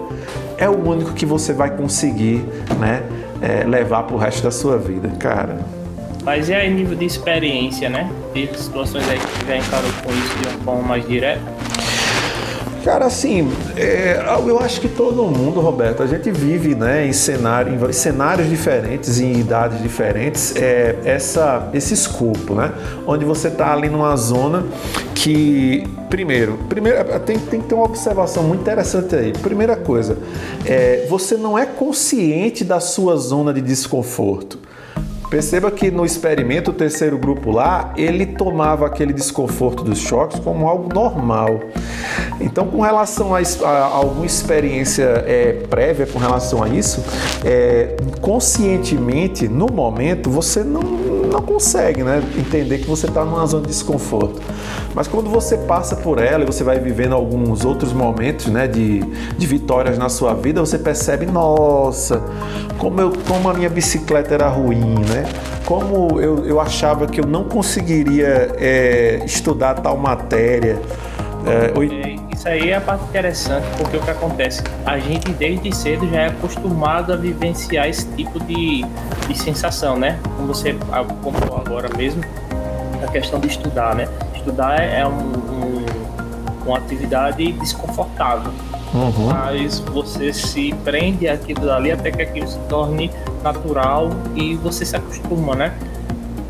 é 0.57 0.69
o 0.69 0.87
único 0.87 1.11
que 1.11 1.25
você 1.25 1.51
vai 1.51 1.75
conseguir, 1.75 2.45
né, 2.79 3.03
é, 3.41 3.65
levar 3.65 4.03
para 4.03 4.15
o 4.15 4.17
resto 4.17 4.43
da 4.43 4.51
sua 4.51 4.77
vida, 4.77 5.09
cara. 5.19 5.57
Mas 6.23 6.47
e 6.47 6.53
aí 6.53 6.73
nível 6.73 6.95
de 6.95 7.03
experiência, 7.03 7.89
né? 7.89 8.09
Teve 8.33 8.57
situações 8.57 9.03
aí 9.09 9.19
que 9.19 9.45
já 9.45 9.57
encarou 9.57 9.91
com 10.05 10.11
isso 10.13 10.37
de 10.37 10.47
uma 10.47 10.63
forma 10.63 10.83
mais 10.83 11.05
direta? 11.05 11.41
Cara, 12.83 13.05
assim, 13.05 13.49
é, 13.77 14.21
eu 14.45 14.59
acho 14.59 14.81
que 14.81 14.89
todo 14.89 15.23
mundo, 15.23 15.61
Roberto, 15.61 16.03
a 16.03 16.07
gente 16.07 16.29
vive 16.29 16.75
né, 16.75 17.07
em, 17.07 17.13
cenário, 17.13 17.73
em 17.73 17.93
cenários 17.93 18.49
diferentes, 18.49 19.21
em 19.21 19.39
idades 19.39 19.81
diferentes, 19.81 20.53
é, 20.57 20.97
essa, 21.05 21.69
esse 21.73 21.93
escopo, 21.93 22.55
né? 22.55 22.73
Onde 23.07 23.23
você 23.23 23.47
está 23.47 23.71
ali 23.71 23.87
numa 23.87 24.13
zona 24.17 24.65
que, 25.15 25.87
primeiro, 26.09 26.59
primeiro 26.67 26.97
é, 26.97 27.19
tem, 27.19 27.39
tem 27.39 27.61
que 27.61 27.67
ter 27.67 27.75
uma 27.75 27.85
observação 27.85 28.43
muito 28.43 28.59
interessante 28.59 29.15
aí. 29.15 29.31
Primeira 29.31 29.77
coisa, 29.77 30.17
é, 30.65 31.05
você 31.09 31.37
não 31.37 31.57
é 31.57 31.65
consciente 31.65 32.65
da 32.65 32.81
sua 32.81 33.15
zona 33.15 33.53
de 33.53 33.61
desconforto. 33.61 34.59
Perceba 35.33 35.71
que 35.71 35.89
no 35.89 36.05
experimento, 36.05 36.69
o 36.69 36.73
terceiro 36.75 37.17
grupo 37.17 37.49
lá, 37.49 37.91
ele 37.97 38.23
tomava 38.23 38.85
aquele 38.85 39.11
desconforto 39.11 39.83
dos 39.83 39.97
choques 39.97 40.39
como 40.39 40.69
algo 40.69 40.93
normal. 40.93 41.59
Então, 42.39 42.67
com 42.67 42.81
relação 42.81 43.33
a, 43.33 43.39
a 43.39 43.83
alguma 43.83 44.27
experiência 44.27 45.23
é, 45.25 45.53
prévia 45.67 46.05
com 46.05 46.19
relação 46.19 46.61
a 46.61 46.69
isso, 46.69 47.03
é, 47.43 47.97
conscientemente, 48.21 49.47
no 49.47 49.65
momento, 49.65 50.29
você 50.29 50.63
não, 50.63 50.81
não 51.33 51.41
consegue 51.41 52.03
né, 52.03 52.21
entender 52.37 52.77
que 52.77 52.87
você 52.87 53.07
está 53.07 53.25
numa 53.25 53.45
zona 53.47 53.63
de 53.63 53.69
desconforto. 53.69 54.39
Mas 54.93 55.07
quando 55.07 55.29
você 55.29 55.57
passa 55.57 55.95
por 55.95 56.19
ela 56.19 56.43
e 56.43 56.45
você 56.45 56.63
vai 56.63 56.79
vivendo 56.79 57.13
alguns 57.13 57.65
outros 57.65 57.91
momentos 57.91 58.45
né, 58.45 58.67
de, 58.67 58.99
de 58.99 59.47
vitórias 59.47 59.97
na 59.97 60.09
sua 60.09 60.35
vida, 60.35 60.61
você 60.61 60.77
percebe, 60.77 61.25
nossa, 61.25 62.21
como, 62.77 63.01
eu, 63.01 63.11
como 63.27 63.49
a 63.49 63.53
minha 63.53 63.69
bicicleta 63.69 64.35
era 64.35 64.47
ruim, 64.47 64.95
né? 64.99 65.27
Como 65.65 66.21
eu, 66.21 66.45
eu 66.45 66.59
achava 66.59 67.07
que 67.07 67.19
eu 67.19 67.25
não 67.25 67.45
conseguiria 67.45 68.51
é, 68.57 69.21
estudar 69.25 69.75
tal 69.75 69.97
matéria. 69.97 70.79
É, 71.45 72.33
Isso 72.33 72.47
aí 72.47 72.69
é 72.69 72.75
a 72.75 72.81
parte 72.81 73.03
interessante, 73.05 73.65
porque 73.77 73.97
o 73.97 74.01
que 74.01 74.09
acontece? 74.09 74.63
A 74.85 74.97
gente 74.97 75.31
desde 75.31 75.75
cedo 75.75 76.09
já 76.09 76.21
é 76.21 76.27
acostumado 76.27 77.13
a 77.13 77.15
vivenciar 77.15 77.87
esse 77.87 78.07
tipo 78.15 78.39
de, 78.43 78.85
de 79.27 79.37
sensação, 79.37 79.97
né? 79.97 80.19
Como 80.35 80.47
você 80.47 80.73
comprou 81.21 81.57
agora 81.57 81.89
mesmo, 81.97 82.23
a 83.03 83.11
questão 83.11 83.39
de 83.39 83.47
estudar, 83.47 83.95
né? 83.95 84.07
Estudar 84.35 84.79
é 84.81 85.05
um, 85.05 85.11
um, 85.11 85.85
uma 86.65 86.77
atividade 86.77 87.51
desconfortável 87.53 88.51
Uhum. 88.93 89.27
Mas 89.27 89.79
você 89.79 90.31
se 90.31 90.73
prende 90.83 91.27
aquilo 91.27 91.71
ali 91.71 91.91
até 91.91 92.11
que 92.11 92.21
aquilo 92.21 92.47
se 92.47 92.59
torne 92.69 93.09
natural 93.43 94.11
e 94.35 94.55
você 94.55 94.85
se 94.85 94.95
acostuma, 94.95 95.55
né? 95.55 95.73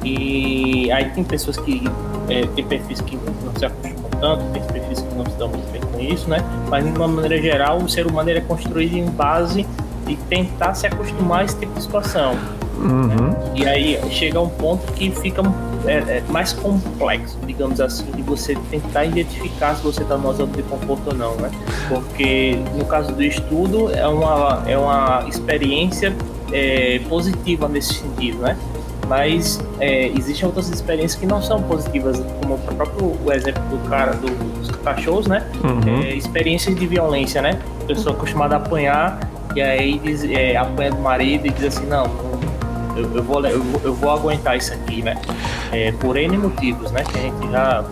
E 0.03 0.91
aí 0.91 1.09
tem 1.11 1.23
pessoas 1.23 1.57
que 1.57 1.81
é, 2.29 2.45
tem 2.47 2.65
perfis 2.65 2.99
que 2.99 3.15
não 3.15 3.55
se 3.57 3.65
acostumam 3.65 4.02
tanto, 4.23 4.41
tem 4.53 4.63
perfis 4.63 5.01
que 5.01 5.15
não 5.15 5.25
se 5.25 5.35
dão 5.37 5.49
muito 5.49 5.69
bem 5.69 5.81
com 5.81 5.99
isso, 5.99 6.29
né? 6.29 6.37
Mas 6.69 6.85
de 6.85 6.97
uma 6.97 7.09
maneira 7.09 7.41
geral, 7.41 7.79
o 7.79 7.89
ser 7.89 8.07
humano 8.07 8.29
é 8.29 8.39
construído 8.39 8.95
em 8.95 9.05
base 9.05 9.67
de 10.07 10.15
tentar 10.15 10.73
se 10.75 10.87
acostumar 10.87 11.41
a 11.41 11.43
esse 11.43 11.59
tipo 11.59 11.73
de 11.73 11.81
situação. 11.81 12.37
Uhum. 12.77 13.07
Né? 13.07 13.51
E 13.53 13.67
aí 13.67 13.99
chega 14.11 14.39
um 14.39 14.47
ponto 14.47 14.89
que 14.93 15.11
fica 15.11 15.41
é, 15.85 16.19
é 16.19 16.23
mais 16.29 16.53
complexo, 16.53 17.37
digamos 17.45 17.81
assim, 17.81 18.05
de 18.11 18.21
você 18.21 18.55
tentar 18.71 19.03
identificar 19.03 19.75
se 19.75 19.83
você 19.83 20.03
está 20.03 20.17
numa 20.17 20.33
zona 20.33 20.53
de 20.53 20.63
conforto 20.63 21.09
ou 21.09 21.15
não, 21.15 21.35
né? 21.35 21.51
Porque 21.89 22.57
no 22.77 22.85
caso 22.85 23.11
do 23.11 23.21
estudo 23.21 23.91
é 23.93 24.07
uma, 24.07 24.63
é 24.65 24.77
uma 24.77 25.25
experiência 25.27 26.15
é, 26.53 26.99
positiva 27.09 27.67
nesse 27.67 27.95
sentido, 27.95 28.37
né? 28.37 28.57
Mas 29.13 29.63
é, 29.79 30.07
existem 30.07 30.43
outras 30.43 30.69
experiências 30.69 31.13
que 31.13 31.27
não 31.27 31.39
são 31.39 31.61
positivas, 31.61 32.19
como 32.41 32.55
o 32.55 32.57
próprio 32.57 33.15
o 33.23 33.31
exemplo 33.31 33.61
do 33.69 33.77
cara 33.87 34.13
do, 34.13 34.27
dos 34.59 34.71
cachorros, 34.77 35.27
né? 35.27 35.45
Uhum. 35.63 36.01
É, 36.01 36.15
experiências 36.15 36.75
de 36.75 36.87
violência, 36.87 37.39
né? 37.39 37.59
Pessoa 37.85 38.15
acostumada 38.15 38.55
a 38.55 38.57
apanhar 38.57 39.19
e 39.55 39.61
aí 39.61 39.99
diz, 39.99 40.23
é, 40.23 40.57
apanha 40.57 40.89
do 40.89 40.99
marido 40.99 41.45
e 41.45 41.51
diz 41.51 41.65
assim, 41.65 41.85
não, 41.85 42.05
eu, 42.97 43.17
eu, 43.17 43.23
vou, 43.23 43.45
eu, 43.45 43.63
eu, 43.83 43.93
vou 43.93 44.09
aguentar 44.09 44.57
isso 44.57 44.73
aqui, 44.73 45.03
né? 45.03 45.15
É, 45.71 45.91
por 45.91 46.17
N 46.17 46.35
motivos, 46.35 46.91
né? 46.91 47.03
Que 47.03 47.19
a 47.19 47.21
gente 47.21 47.51
já 47.51 47.85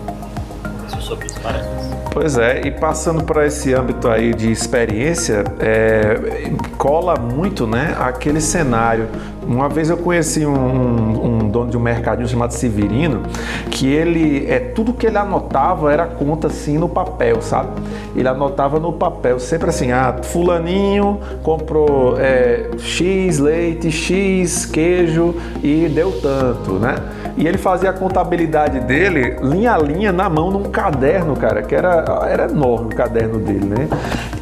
conversou 0.64 1.00
sobre 1.02 1.26
isso 1.26 1.38
várias 1.40 1.64
vezes. 1.64 1.92
Pois 2.12 2.36
é, 2.36 2.66
e 2.66 2.70
passando 2.72 3.22
para 3.22 3.46
esse 3.46 3.72
âmbito 3.72 4.08
aí 4.08 4.34
de 4.34 4.50
experiência, 4.50 5.44
é, 5.60 6.50
cola 6.76 7.14
muito, 7.16 7.66
né, 7.66 7.96
aquele 7.98 8.40
cenário. 8.40 9.08
Uma 9.46 9.68
vez 9.68 9.90
eu 9.90 9.96
conheci 9.96 10.46
um, 10.46 10.54
um, 10.54 11.24
um, 11.24 11.48
dono 11.48 11.70
de 11.70 11.76
um 11.76 11.80
mercadinho 11.80 12.28
chamado 12.28 12.52
Severino, 12.52 13.22
que 13.70 13.86
ele, 13.86 14.46
é 14.48 14.58
tudo 14.58 14.92
que 14.92 15.06
ele 15.06 15.18
anotava 15.18 15.92
era 15.92 16.06
conta 16.06 16.46
assim 16.46 16.78
no 16.78 16.88
papel, 16.88 17.42
sabe? 17.42 17.82
Ele 18.14 18.28
anotava 18.28 18.78
no 18.78 18.92
papel, 18.92 19.38
sempre 19.40 19.70
assim, 19.70 19.90
ah, 19.90 20.20
fulaninho 20.22 21.20
comprou 21.42 22.18
é, 22.18 22.70
X 22.78 23.38
leite, 23.38 23.90
X 23.90 24.66
queijo 24.66 25.34
e 25.62 25.88
deu 25.88 26.12
tanto, 26.20 26.72
né? 26.74 26.94
E 27.36 27.46
ele 27.46 27.58
fazia 27.58 27.90
a 27.90 27.92
contabilidade 27.92 28.80
dele 28.80 29.36
linha 29.42 29.74
a 29.74 29.78
linha 29.78 30.12
na 30.12 30.28
mão 30.28 30.50
num 30.50 30.64
caderno, 30.64 31.34
cara, 31.36 31.62
que 31.62 31.74
era, 31.74 32.04
era 32.28 32.44
enorme 32.44 32.92
o 32.92 32.96
caderno 32.96 33.38
dele, 33.38 33.66
né? 33.66 33.88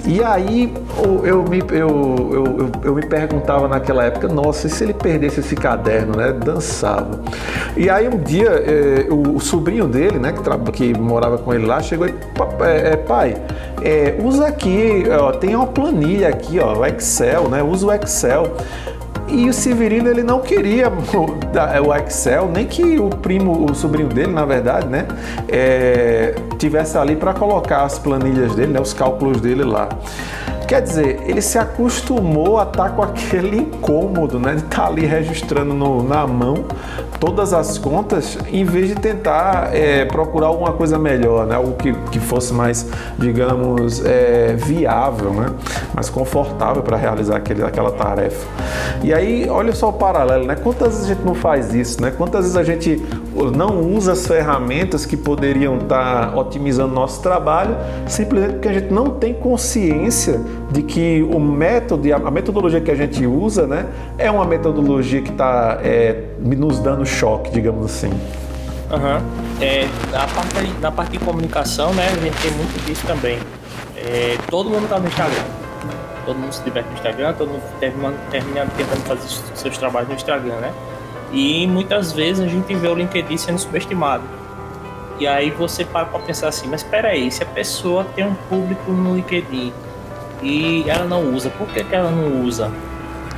E 0.07 0.23
aí 0.25 0.73
eu, 1.23 1.45
me, 1.45 1.59
eu, 1.71 2.31
eu, 2.33 2.71
eu, 2.83 2.95
me 2.95 3.03
perguntava 3.07 3.69
naquela 3.69 4.05
época, 4.05 4.29
nossa, 4.29 4.67
e 4.67 4.71
se 4.71 4.83
ele 4.83 4.95
perdesse 4.95 5.41
esse 5.41 5.55
caderno, 5.55 6.17
né? 6.17 6.33
Dançava. 6.33 7.21
E 7.77 7.89
aí 7.89 8.09
um 8.09 8.19
dia 8.19 8.49
eh, 8.49 9.07
o, 9.11 9.37
o, 9.37 9.41
sobrinho 9.41 9.87
dele, 9.87 10.19
né, 10.19 10.33
que, 10.33 10.73
que, 10.73 10.99
morava 10.99 11.39
com 11.39 11.53
ele 11.53 11.67
lá, 11.67 11.81
chegou 11.81 12.09
e, 12.09 12.15
é, 12.63 12.97
pai, 12.97 13.37
é, 13.83 14.17
usa 14.23 14.47
aqui, 14.47 15.05
ó, 15.21 15.33
tem 15.33 15.55
uma 15.55 15.67
planilha 15.67 16.29
aqui, 16.29 16.59
ó, 16.59 16.85
Excel, 16.87 17.49
né? 17.49 17.63
Usa 17.63 17.87
o 17.87 17.93
Excel. 17.93 18.57
E 19.33 19.49
o 19.49 19.53
Severino 19.53 20.09
ele 20.09 20.23
não 20.23 20.41
queria 20.41 20.91
o 20.91 21.95
Excel, 21.95 22.51
nem 22.53 22.67
que 22.67 22.99
o 22.99 23.09
primo, 23.09 23.71
o 23.71 23.75
sobrinho 23.75 24.09
dele, 24.09 24.33
na 24.33 24.45
verdade, 24.45 24.89
né, 24.89 25.07
é, 25.49 26.35
tivesse 26.59 26.99
ali 26.99 27.15
para 27.15 27.33
colocar 27.33 27.83
as 27.83 27.99
planilhas 27.99 28.55
dele, 28.55 28.73
né, 28.73 28.81
os 28.81 28.93
cálculos 28.93 29.41
dele 29.41 29.63
lá. 29.63 29.89
Quer 30.71 30.83
dizer, 30.83 31.21
ele 31.27 31.43
se 31.43 31.59
acostumou 31.59 32.57
a 32.57 32.63
estar 32.63 32.85
tá 32.85 32.91
com 32.91 33.03
aquele 33.03 33.57
incômodo, 33.57 34.39
né, 34.39 34.55
de 34.55 34.63
estar 34.63 34.83
tá 34.83 34.87
ali 34.87 35.05
registrando 35.05 35.75
no, 35.75 36.01
na 36.01 36.25
mão 36.29 36.65
todas 37.19 37.53
as 37.53 37.77
contas, 37.77 38.39
em 38.51 38.65
vez 38.65 38.89
de 38.89 38.95
tentar 38.95 39.75
é, 39.75 40.05
procurar 40.05 40.47
alguma 40.47 40.73
coisa 40.73 40.97
melhor, 40.97 41.45
né, 41.45 41.57
algo 41.57 41.73
que, 41.73 41.93
que 42.13 42.21
fosse 42.21 42.55
mais, 42.55 42.87
digamos, 43.19 44.03
é, 44.05 44.55
viável, 44.57 45.33
né, 45.33 45.51
mais 45.93 46.09
confortável 46.09 46.85
para 46.85 46.97
realizar 46.97 47.37
aquele, 47.37 47.65
aquela 47.65 47.91
tarefa. 47.91 48.47
E 49.03 49.13
aí, 49.13 49.49
olha 49.51 49.73
só 49.75 49.89
o 49.89 49.93
paralelo, 49.93 50.47
né? 50.47 50.55
Quantas 50.55 50.89
vezes 50.89 51.05
a 51.05 51.15
gente 51.15 51.25
não 51.25 51.35
faz 51.35 51.75
isso, 51.75 52.03
né? 52.03 52.13
Quantas 52.15 52.43
vezes 52.43 52.57
a 52.57 52.63
gente 52.63 53.03
não 53.57 53.81
usa 53.81 54.13
as 54.13 54.27
ferramentas 54.27 55.07
que 55.07 55.17
poderiam 55.17 55.79
estar 55.79 56.37
otimizando 56.37 56.95
nosso 56.95 57.23
trabalho, 57.23 57.77
simplesmente 58.07 58.53
porque 58.55 58.69
a 58.69 58.73
gente 58.75 58.93
não 58.93 59.09
tem 59.11 59.33
consciência 59.33 60.41
de 60.71 60.83
que 60.83 61.23
o 61.23 61.39
método, 61.41 62.15
a 62.15 62.31
metodologia 62.31 62.81
que 62.81 62.91
a 62.91 62.95
gente 62.95 63.27
usa, 63.27 63.67
né, 63.67 63.87
é 64.17 64.31
uma 64.31 64.45
metodologia 64.45 65.21
que 65.21 65.31
está 65.31 65.79
é, 65.83 66.25
nos 66.39 66.79
dando 66.79 67.05
choque, 67.05 67.51
digamos 67.51 67.87
assim. 67.87 68.11
Uhum. 68.91 69.21
É, 69.61 69.87
na, 70.11 70.27
parte, 70.27 70.75
na 70.81 70.93
parte 70.93 71.13
de 71.13 71.19
comunicação, 71.19 71.93
né, 71.95 72.07
a 72.07 72.21
gente 72.21 72.41
tem 72.41 72.51
muito 72.53 72.87
disso 72.87 73.07
também. 73.07 73.39
É, 73.97 74.37
todo 74.49 74.71
mundo 74.71 74.85
está 74.85 74.99
no 74.99 75.07
Instagram 75.07 75.61
todo 76.25 76.39
mundo 76.39 76.53
se 76.53 76.63
diverte 76.63 76.89
no 76.89 76.95
Instagram, 76.95 77.33
todo 77.35 77.49
mundo 77.49 77.63
termina, 77.81 78.15
termina 78.31 78.67
tentando 78.77 79.03
fazer 79.03 79.29
seus 79.55 79.77
trabalhos 79.79 80.09
no 80.09 80.15
Instagram, 80.15 80.57
né? 80.57 80.73
E 81.33 81.67
muitas 81.67 82.13
vezes 82.13 82.45
a 82.45 82.49
gente 82.49 82.75
vê 82.75 82.89
o 82.89 82.95
LinkedIn 82.95 83.37
sendo 83.37 83.59
subestimado. 83.59 84.23
E 85.19 85.27
aí 85.27 85.51
você 85.51 85.85
para 85.85 86.07
para 86.07 86.21
pensar 86.21 86.49
assim, 86.49 86.67
mas 86.69 86.83
espera 86.83 87.09
aí, 87.09 87.31
se 87.31 87.43
a 87.43 87.47
pessoa 87.47 88.05
tem 88.15 88.25
um 88.25 88.35
público 88.49 88.91
no 88.91 89.17
LinkedIn 89.17 89.73
e 90.43 90.85
ela 90.89 91.05
não 91.05 91.35
usa, 91.35 91.51
por 91.51 91.67
que, 91.69 91.85
que 91.85 91.95
ela 91.95 92.11
não 92.11 92.43
usa? 92.43 92.71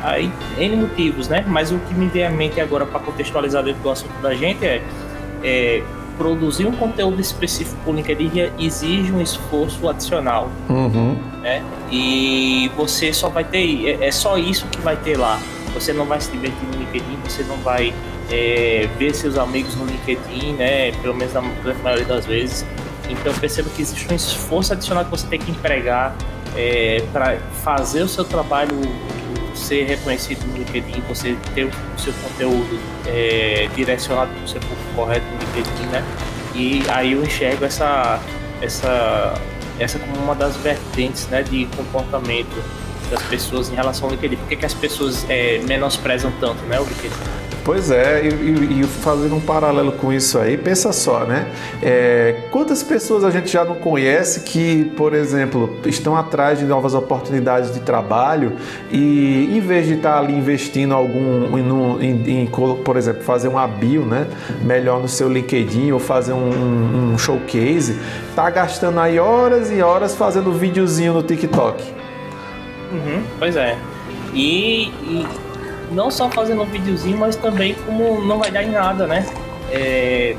Aí, 0.03 0.31
N 0.59 0.77
motivos, 0.77 1.29
né? 1.29 1.45
Mas 1.47 1.71
o 1.71 1.79
que 1.79 1.95
me 1.95 2.07
vem 2.09 2.27
à 2.27 2.31
mente 2.31 2.61
agora 2.61 2.85
para 2.85 2.99
contextualizar 3.01 3.63
dentro 3.63 3.83
do 3.83 3.91
assunto 3.91 4.13
da 4.21 4.35
gente 4.35 4.65
é, 4.65 4.83
é 5.45 5.83
produzir 6.19 6.67
um 6.67 6.73
conteúdo 6.73 7.21
específico 7.21 7.77
para 7.83 7.93
o 7.93 7.97
LinkedIn 7.97 8.31
exige 8.59 9.13
um 9.13 9.21
esforço 9.21 9.89
adicional. 9.89 10.51
Uhum. 10.69 11.17
Né? 11.41 11.63
E 11.91 12.71
você 12.77 13.13
só 13.13 13.29
vai 13.29 13.45
ter, 13.45 14.01
é, 14.01 14.09
é, 14.09 14.11
só 14.11 14.37
isso 14.37 14.67
que 14.67 14.81
vai 14.81 14.97
ter 14.97 15.17
lá. 15.17 15.41
Você 15.75 15.93
não 15.93 16.05
vai 16.05 16.21
se 16.21 16.31
divertir 16.31 16.67
no 16.67 16.79
LinkedIn, 16.79 17.19
você 17.25 17.43
não 17.45 17.57
vai 17.59 17.95
é, 18.31 18.89
ver 18.99 19.15
seus 19.15 19.39
amigos 19.39 19.75
no 19.77 19.87
LinkedIn, 19.87 20.55
né? 20.55 20.93
Pelo 21.01 21.15
menos 21.15 21.33
na 21.33 21.41
grande 21.41 21.83
maioria 21.83 22.05
das 22.05 22.27
vezes. 22.27 22.67
Então 23.09 23.33
perceba 23.35 23.69
que 23.71 23.83
existe 23.83 24.11
um 24.13 24.15
esforço 24.15 24.73
adicional 24.73 25.05
que 25.05 25.11
você 25.11 25.27
tem 25.27 25.39
que 25.39 25.51
empregar 25.51 26.15
é, 26.57 27.03
para 27.13 27.39
fazer 27.63 28.03
o 28.03 28.09
seu 28.09 28.25
trabalho 28.25 28.81
ser 29.55 29.85
reconhecido 29.85 30.45
no 30.47 30.59
LinkedIn, 30.59 31.03
você 31.09 31.37
ter 31.55 31.65
o 31.65 31.71
seu 31.99 32.13
conteúdo 32.15 32.79
é, 33.07 33.69
direcionado 33.75 34.31
para 34.33 34.45
o 34.45 34.49
seu 34.49 34.61
público 34.61 34.83
correto 34.95 35.27
no 35.27 35.39
LinkedIn, 35.39 35.87
né? 35.87 36.05
E 36.55 36.83
aí 36.89 37.13
eu 37.13 37.23
enxergo 37.23 37.65
essa, 37.65 38.21
essa, 38.61 39.35
essa 39.79 39.99
como 39.99 40.17
uma 40.17 40.35
das 40.35 40.57
vertentes 40.57 41.27
né, 41.29 41.43
de 41.43 41.67
comportamento 41.77 42.63
das 43.11 43.23
pessoas 43.25 43.71
em 43.71 43.75
relação 43.75 44.09
ao 44.09 44.15
LinkedIn. 44.15 44.37
Por 44.37 44.49
que, 44.49 44.57
que 44.57 44.67
as 44.67 44.75
pessoas 44.75 45.25
é, 45.29 45.59
menosprezam 45.67 46.33
tanto 46.41 46.63
né, 46.65 46.79
o 46.79 46.85
LinkedIn? 46.85 47.42
Pois 47.65 47.93
é, 47.93 48.25
e, 48.25 48.81
e, 48.81 48.85
fazendo 48.85 49.37
um 49.37 49.41
paralelo 49.41 49.93
com 49.93 50.13
isso 50.13 50.37
aí, 50.37 50.57
pensa 50.57 50.93
só, 50.93 51.21
né? 51.21 51.47
É, 51.81 52.35
quantas 52.51 52.83
pessoas 52.83 53.23
a 53.23 53.31
gente 53.31 53.53
já 53.53 53.65
não 53.65 53.77
conhece 53.77 54.41
que, 54.41 54.87
por 54.97 55.15
exemplo, 55.15 55.79
estão 55.87 56.17
atrás 56.17 56.59
de 56.59 56.65
novas 56.65 56.93
oportunidades 56.93 57.73
de 57.73 57.79
trabalho 57.81 58.55
e 58.91 59.57
em 59.57 59.61
vez 59.61 59.87
de 59.87 59.95
estar 59.95 60.19
ali 60.19 60.35
investindo 60.35 60.93
algum, 60.93 61.57
em, 61.57 62.05
em, 62.05 62.43
em 62.43 62.47
por 62.85 62.97
exemplo, 62.97 63.23
fazer 63.23 63.47
uma 63.47 63.69
bio, 63.69 64.05
né? 64.05 64.27
Melhor 64.63 65.01
no 65.01 65.09
seu 65.09 65.29
LinkedIn 65.33 65.93
ou 65.93 66.01
fazer 66.01 66.33
um, 66.33 67.13
um 67.13 67.19
showcase, 67.19 67.97
tá 68.35 68.51
gastando 68.51 68.99
aí 68.99 69.21
horas 69.21 69.71
e 69.71 69.81
horas 69.81 70.17
fazendo 70.17 70.53
videozinho 70.53 71.13
no 71.13 71.23
TikTok. 71.23 71.85
Uhum, 72.93 73.23
pois 73.39 73.55
é. 73.55 73.79
E, 74.35 74.89
e 75.05 75.27
não 75.93 76.11
só 76.11 76.31
fazendo 76.31 76.63
um 76.63 76.67
videozinho, 76.67 77.19
mas 77.19 77.37
também 77.37 77.75
como 77.87 78.25
não 78.25 78.39
vai 78.39 78.51
dar 78.51 78.63
em 78.63 78.71
nada, 78.71 79.07
né? 79.07 79.27
É, 79.71 80.37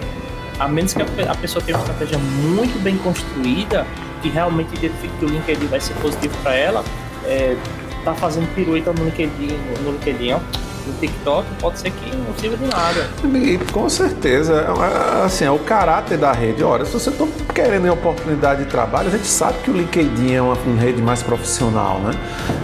a 0.60 0.68
menos 0.68 0.94
que 0.94 1.02
a 1.02 1.36
pessoa 1.36 1.64
tenha 1.64 1.78
uma 1.78 1.84
estratégia 1.84 2.18
muito 2.18 2.82
bem 2.82 2.98
construída, 2.98 3.86
que 4.22 4.30
realmente 4.30 4.76
identifique 4.76 5.14
que 5.18 5.26
o 5.26 5.30
LinkedIn 5.30 5.66
vai 5.68 5.82
ser 5.82 5.94
positivo 5.96 6.36
para 6.44 6.56
ela, 6.56 6.84
é, 7.26 7.56
tá 8.04 8.14
fazendo 8.14 8.54
pirueta 8.54 8.94
no 8.94 9.06
LinkedIn, 9.06 9.58
no 9.84 9.92
LinkedIn, 9.92 10.34
ó, 10.34 10.40
no 10.86 10.94
TikTok, 10.94 11.48
pode 11.60 11.80
ser 11.80 11.92
que 11.92 12.16
não 12.16 12.34
sirva 12.38 12.58
de 12.58 12.66
nada. 12.66 13.10
E, 13.24 13.58
com 13.72 13.88
certeza, 13.90 14.54
é, 14.54 15.26
assim, 15.26 15.46
é 15.46 15.52
o 15.52 15.60
caráter 15.60 16.18
da 16.18 16.32
rede. 16.32 16.64
Olha, 16.64 16.86
se 16.86 16.94
você 16.94 17.10
está 17.10 17.26
querendo 17.54 17.92
oportunidade 17.92 18.64
de 18.64 18.70
trabalho, 18.70 19.08
a 19.08 19.12
gente 19.12 19.28
sabe 19.28 19.60
que 19.64 19.72
o 19.72 19.74
LinkedIn 19.74 20.34
é 20.34 20.42
uma, 20.42 20.56
uma 20.56 20.82
rede 20.82 21.02
mais 21.02 21.22
profissional, 21.22 22.00
né? 22.00 22.12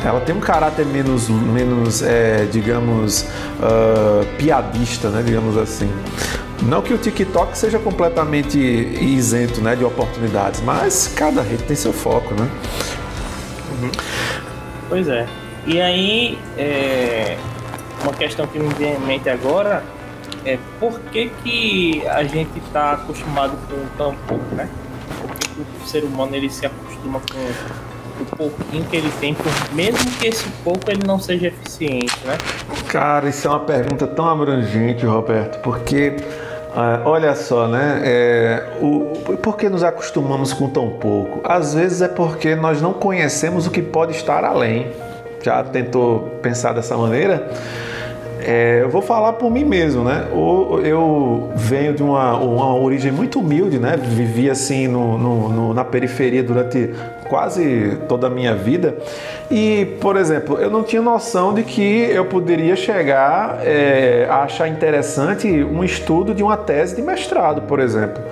Ela 0.04 0.20
tem 0.22 0.36
um 0.36 0.40
caráter 0.40 0.86
menos, 0.86 1.30
menos 1.30 2.02
é, 2.02 2.46
digamos, 2.52 3.22
uh, 3.22 4.26
piadista, 4.38 5.10
né? 5.10 5.22
Digamos 5.24 5.58
assim. 5.58 5.90
Não 6.62 6.82
que 6.82 6.94
o 6.94 6.98
TikTok 6.98 7.58
seja 7.58 7.80
completamente 7.80 8.60
isento 8.60 9.62
né, 9.62 9.78
de 9.78 9.86
oportunidades, 9.86 10.62
mas 10.62 11.08
cada 11.16 11.42
rede 11.42 11.64
tem 11.64 11.76
seu 11.76 11.94
foco, 11.94 12.34
né? 12.34 12.50
Uhum. 13.82 13.92
Pois 14.90 15.08
é. 15.08 15.26
E 15.66 15.80
aí, 15.80 16.38
é, 16.58 17.38
uma 18.04 18.14
questão 18.14 18.48
que 18.48 18.60
me 18.60 18.74
vem 18.76 18.96
em 18.96 19.00
mente 19.00 19.30
agora 19.30 19.84
é 20.46 20.58
por 20.80 21.00
que, 21.12 21.30
que 21.44 22.08
a 22.08 22.24
gente 22.24 22.60
está 22.60 22.94
acostumado 22.94 23.58
com 23.70 23.98
tão 23.98 24.16
pouco, 24.28 24.56
né? 24.56 24.70
Por 25.22 25.36
que, 25.36 25.48
que, 25.50 25.62
o 25.84 25.88
ser 25.88 26.04
humano 26.04 26.36
ele 26.36 26.50
se 26.50 26.66
acostuma 26.66 27.20
com 27.20 28.24
o 28.24 28.26
pouquinho 28.36 28.86
que 28.86 28.98
ele 28.98 29.12
tem, 29.20 29.36
mesmo 29.74 30.12
que 30.18 30.28
esse 30.28 30.48
pouco 30.64 30.90
ele 30.90 31.06
não 31.06 31.20
seja 31.20 31.48
eficiente, 31.48 32.18
né? 32.26 32.38
Cara, 32.88 33.30
isso 33.30 33.48
é 33.48 33.52
uma 33.52 33.62
pergunta 33.62 34.08
tão 34.08 34.28
abrangente, 34.28 35.06
Roberto, 35.06 35.60
porque 35.62 36.18
ah, 36.76 37.02
olha 37.06 37.36
só, 37.36 37.68
né? 37.68 38.02
É, 38.04 38.64
o, 38.82 39.14
por 39.42 39.58
que 39.58 39.70
nos 39.70 39.84
acostumamos 39.84 40.54
com 40.54 40.70
tão 40.70 40.92
pouco? 40.92 41.42
Às 41.44 41.74
vezes 41.74 42.02
é 42.02 42.08
porque 42.08 42.56
nós 42.56 42.82
não 42.82 42.94
conhecemos 42.94 43.66
o 43.68 43.72
que 43.72 43.82
pode 43.82 44.16
estar 44.16 44.44
além. 44.44 44.92
Já 45.42 45.64
tentou 45.64 46.40
pensar 46.42 46.74
dessa 46.74 46.98
maneira? 46.98 47.50
É, 48.52 48.80
eu 48.82 48.90
vou 48.90 49.04
falar 49.04 49.34
por 49.34 49.52
mim 49.52 49.64
mesmo, 49.64 50.04
né? 50.04 50.26
Eu 50.84 51.52
venho 51.56 51.94
de 51.94 52.02
uma, 52.02 52.36
uma 52.36 52.76
origem 52.76 53.12
muito 53.12 53.40
humilde, 53.42 53.78
né? 53.78 53.96
Vivi 53.96 54.50
assim 54.50 54.88
no, 54.88 55.20
no, 55.20 55.50
no, 55.50 55.74
na 55.76 55.86
periferia 55.86 56.42
durante 56.42 56.90
quase 57.30 58.00
toda 58.08 58.26
a 58.26 58.30
minha 58.30 58.56
vida. 58.56 58.98
E, 59.52 59.96
por 60.02 60.18
exemplo, 60.18 60.58
eu 60.58 60.72
não 60.72 60.82
tinha 60.82 61.00
noção 61.00 61.54
de 61.54 61.62
que 61.62 62.10
eu 62.10 62.26
poderia 62.26 62.76
chegar 62.76 63.60
é, 63.64 64.26
a 64.28 64.38
achar 64.46 64.68
interessante 64.68 65.48
um 65.64 65.84
estudo 65.84 66.34
de 66.34 66.42
uma 66.42 66.58
tese 66.58 66.96
de 66.96 67.04
mestrado, 67.04 67.62
por 67.62 67.80
exemplo. 67.80 68.24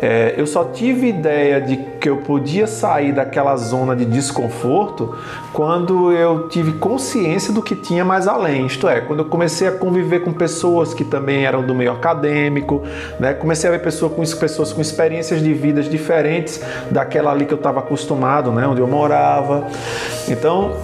É, 0.00 0.34
eu 0.36 0.46
só 0.46 0.64
tive 0.64 1.08
ideia 1.08 1.60
de 1.60 1.76
que 1.76 2.08
eu 2.08 2.18
podia 2.18 2.66
sair 2.66 3.12
daquela 3.12 3.56
zona 3.56 3.94
de 3.94 4.04
desconforto 4.04 5.16
quando 5.52 6.12
eu 6.12 6.48
tive 6.48 6.72
consciência 6.72 7.52
do 7.52 7.62
que 7.62 7.76
tinha 7.76 8.04
mais 8.04 8.26
além. 8.26 8.66
Isto 8.66 8.88
é, 8.88 9.00
quando 9.00 9.20
eu 9.20 9.24
comecei 9.26 9.68
a 9.68 9.72
conviver 9.72 10.20
com 10.20 10.32
pessoas 10.32 10.94
que 10.94 11.04
também 11.04 11.44
eram 11.44 11.62
do 11.62 11.74
meio 11.74 11.92
acadêmico, 11.92 12.82
né? 13.18 13.34
comecei 13.34 13.68
a 13.68 13.72
ver 13.72 13.80
pessoas 13.80 14.12
com, 14.12 14.38
pessoas 14.38 14.72
com 14.72 14.80
experiências 14.80 15.42
de 15.42 15.52
vidas 15.52 15.88
diferentes 15.88 16.60
daquela 16.90 17.30
ali 17.30 17.44
que 17.44 17.52
eu 17.52 17.58
estava 17.58 17.80
acostumado, 17.80 18.50
né? 18.52 18.66
onde 18.66 18.80
eu 18.80 18.88
morava. 18.88 19.66
Então, 20.28 20.76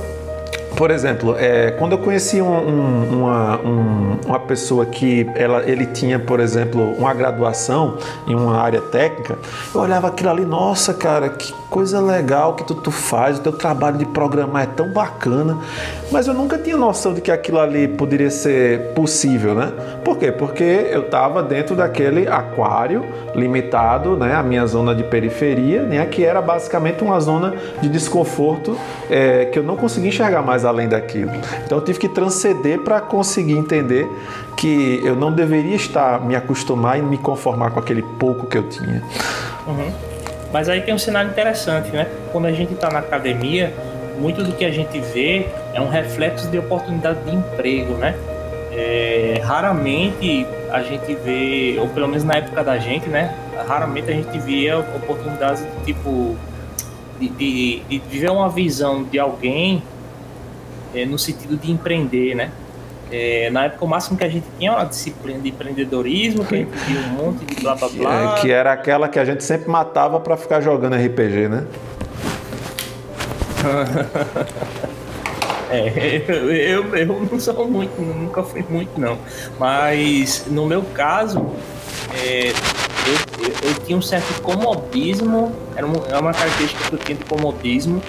por 0.77 0.91
exemplo, 0.91 1.35
é, 1.39 1.71
quando 1.73 1.93
eu 1.93 1.99
conheci 1.99 2.43
um, 2.43 2.53
um, 2.53 3.21
uma, 3.21 3.59
um, 3.61 4.19
uma 4.27 4.39
pessoa 4.39 4.85
que 4.85 5.27
ela, 5.35 5.63
ele 5.69 5.87
tinha, 5.87 6.19
por 6.19 6.39
exemplo, 6.39 6.93
uma 6.99 7.15
graduação 7.15 7.97
em 8.27 8.35
uma 8.35 8.61
área 8.61 8.83
técnica, 8.83 9.39
eu 9.75 9.81
olhava 9.81 10.09
aquilo 10.09 10.29
ali, 10.29 10.45
nossa, 10.45 10.93
cara, 10.93 11.31
que 11.31 11.53
coisa 11.71 12.01
legal 12.01 12.55
que 12.55 12.65
tu, 12.65 12.75
tu 12.75 12.91
faz, 12.91 13.39
o 13.39 13.43
teu 13.43 13.53
trabalho 13.53 13.97
de 13.97 14.05
programar 14.05 14.65
é 14.65 14.67
tão 14.67 14.89
bacana, 14.89 15.57
mas 16.13 16.27
eu 16.29 16.35
nunca 16.35 16.59
tinha 16.59 16.77
noção 16.77 17.15
de 17.15 17.23
que 17.23 17.31
aquilo 17.31 17.59
ali 17.59 17.89
poderia 17.89 18.31
ser 18.31 18.93
possível, 18.93 19.55
né? 19.55 19.73
Por 20.05 20.19
quê? 20.19 20.31
Porque 20.31 20.63
eu 20.91 21.03
estava 21.03 21.43
dentro 21.43 21.75
daquele 21.75 22.29
aquário 22.29 23.05
limitado, 23.35 24.17
né, 24.17 24.35
a 24.35 24.43
minha 24.43 24.67
zona 24.67 24.95
de 24.95 25.05
periferia, 25.05 25.83
né, 25.83 26.05
que 26.07 26.25
era 26.25 26.41
basicamente 26.41 27.03
uma 27.03 27.19
zona 27.21 27.55
de 27.81 27.89
desconforto 27.89 28.77
é, 29.11 29.47
que 29.47 29.59
eu 29.59 29.63
não 29.63 29.77
conseguia 29.77 30.09
enxergar 30.09 30.43
mais 30.43 30.66
além 30.67 30.89
daquilo. 30.89 31.33
Então 31.65 31.79
eu 31.79 31.85
tive 31.85 31.99
que 31.99 32.09
transcender 32.09 32.81
para 32.81 33.01
conseguir 33.01 33.57
entender 33.57 34.09
que 34.57 35.01
eu 35.05 35.15
não 35.15 35.33
deveria 35.33 35.77
estar 35.77 36.21
me 36.21 36.35
acostumar 36.35 36.99
e 36.99 37.03
me 37.03 37.19
conformar 37.19 37.71
com 37.71 37.79
aquele 37.79 38.03
pouco 38.03 38.47
que 38.47 38.59
eu 38.59 38.69
tinha. 38.69 39.03
Uhum. 39.67 39.93
Mas 40.53 40.69
aí 40.69 40.81
tem 40.81 40.95
um 40.95 40.99
cenário 40.99 41.31
interessante, 41.31 41.91
né? 41.91 42.07
Quando 42.33 42.47
a 42.47 42.53
gente 42.53 42.73
está 42.73 42.89
na 42.91 43.01
academia, 43.01 43.73
muito 44.19 44.43
do 44.43 44.53
que 44.53 44.65
a 44.65 44.71
gente 44.71 44.99
vê 45.01 45.47
é 45.75 45.81
um 45.81 45.89
reflexo 45.89 46.49
de 46.49 46.59
oportunidade 46.59 47.19
de 47.25 47.35
emprego, 47.35 47.95
né? 47.95 48.15
É, 48.73 49.41
raramente 49.45 50.47
a 50.71 50.83
gente 50.83 51.15
vê, 51.15 51.77
ou 51.79 51.89
pelo 51.89 52.09
menos 52.09 52.25
na 52.25 52.35
época 52.35 52.63
da 52.63 52.79
gente, 52.79 53.09
né? 53.09 53.35
Raramente 53.67 54.11
a 54.11 54.15
gente 54.15 54.39
via 54.39 54.79
oportunidades 54.79 55.63
de 55.63 55.85
tipo 55.85 56.37
de, 57.19 57.29
de, 57.29 57.83
de 57.89 57.99
viver 58.11 58.31
uma 58.31 58.49
visão 58.49 59.03
de 59.05 59.19
alguém 59.19 59.83
é, 60.97 61.05
no 61.05 61.19
sentido 61.19 61.57
de 61.57 61.71
empreender, 61.71 62.35
né? 62.35 62.51
É, 63.11 63.51
na 63.51 63.67
época, 63.67 63.85
o 63.85 63.89
máximo 63.89 64.19
que 64.19 64.25
a 64.25 64.29
gente 64.29 64.47
tinha 64.59 64.73
era 64.73 64.81
uma 64.81 64.87
disciplina 64.87 65.39
de 65.39 65.51
empreendedorismo, 65.51 66.45
que 66.45 66.55
a 66.55 66.59
gente 66.59 66.71
via 66.71 67.01
um 67.01 67.09
monte 67.11 67.45
de 67.45 67.61
blá 67.61 67.77
blá 67.77 67.89
blá. 67.89 68.35
É, 68.35 68.41
que 68.41 68.51
era 68.51 68.73
aquela 68.73 69.09
que 69.09 69.19
a 69.19 69.25
gente 69.25 69.45
sempre 69.45 69.71
matava 69.71 70.19
para 70.19 70.37
ficar 70.37 70.61
jogando 70.61 70.97
RPG, 70.97 71.49
né? 71.49 71.67
é, 75.71 76.23
eu, 76.27 76.53
eu, 76.53 76.97
eu 76.97 77.29
não 77.31 77.39
sou 77.39 77.69
muito, 77.69 78.01
nunca 78.01 78.43
fui 78.43 78.65
muito, 78.69 79.01
não. 79.01 79.19
Mas 79.59 80.45
no 80.49 80.67
meu 80.67 80.83
caso, 80.83 81.47
é, 82.13 82.49
eu, 82.49 83.45
eu, 83.45 83.71
eu, 83.71 83.75
tinha 83.85 83.97
um 83.97 84.03
certo 84.03 84.43
comodismo, 84.43 85.53
era 85.77 85.87
uma, 85.87 86.07
era 86.09 86.21
uma 86.21 86.33
característica 86.33 86.89
que 86.89 86.95
eu 86.95 86.99
tinha 86.99 87.19
de 87.19 87.25
comodismo. 87.25 88.03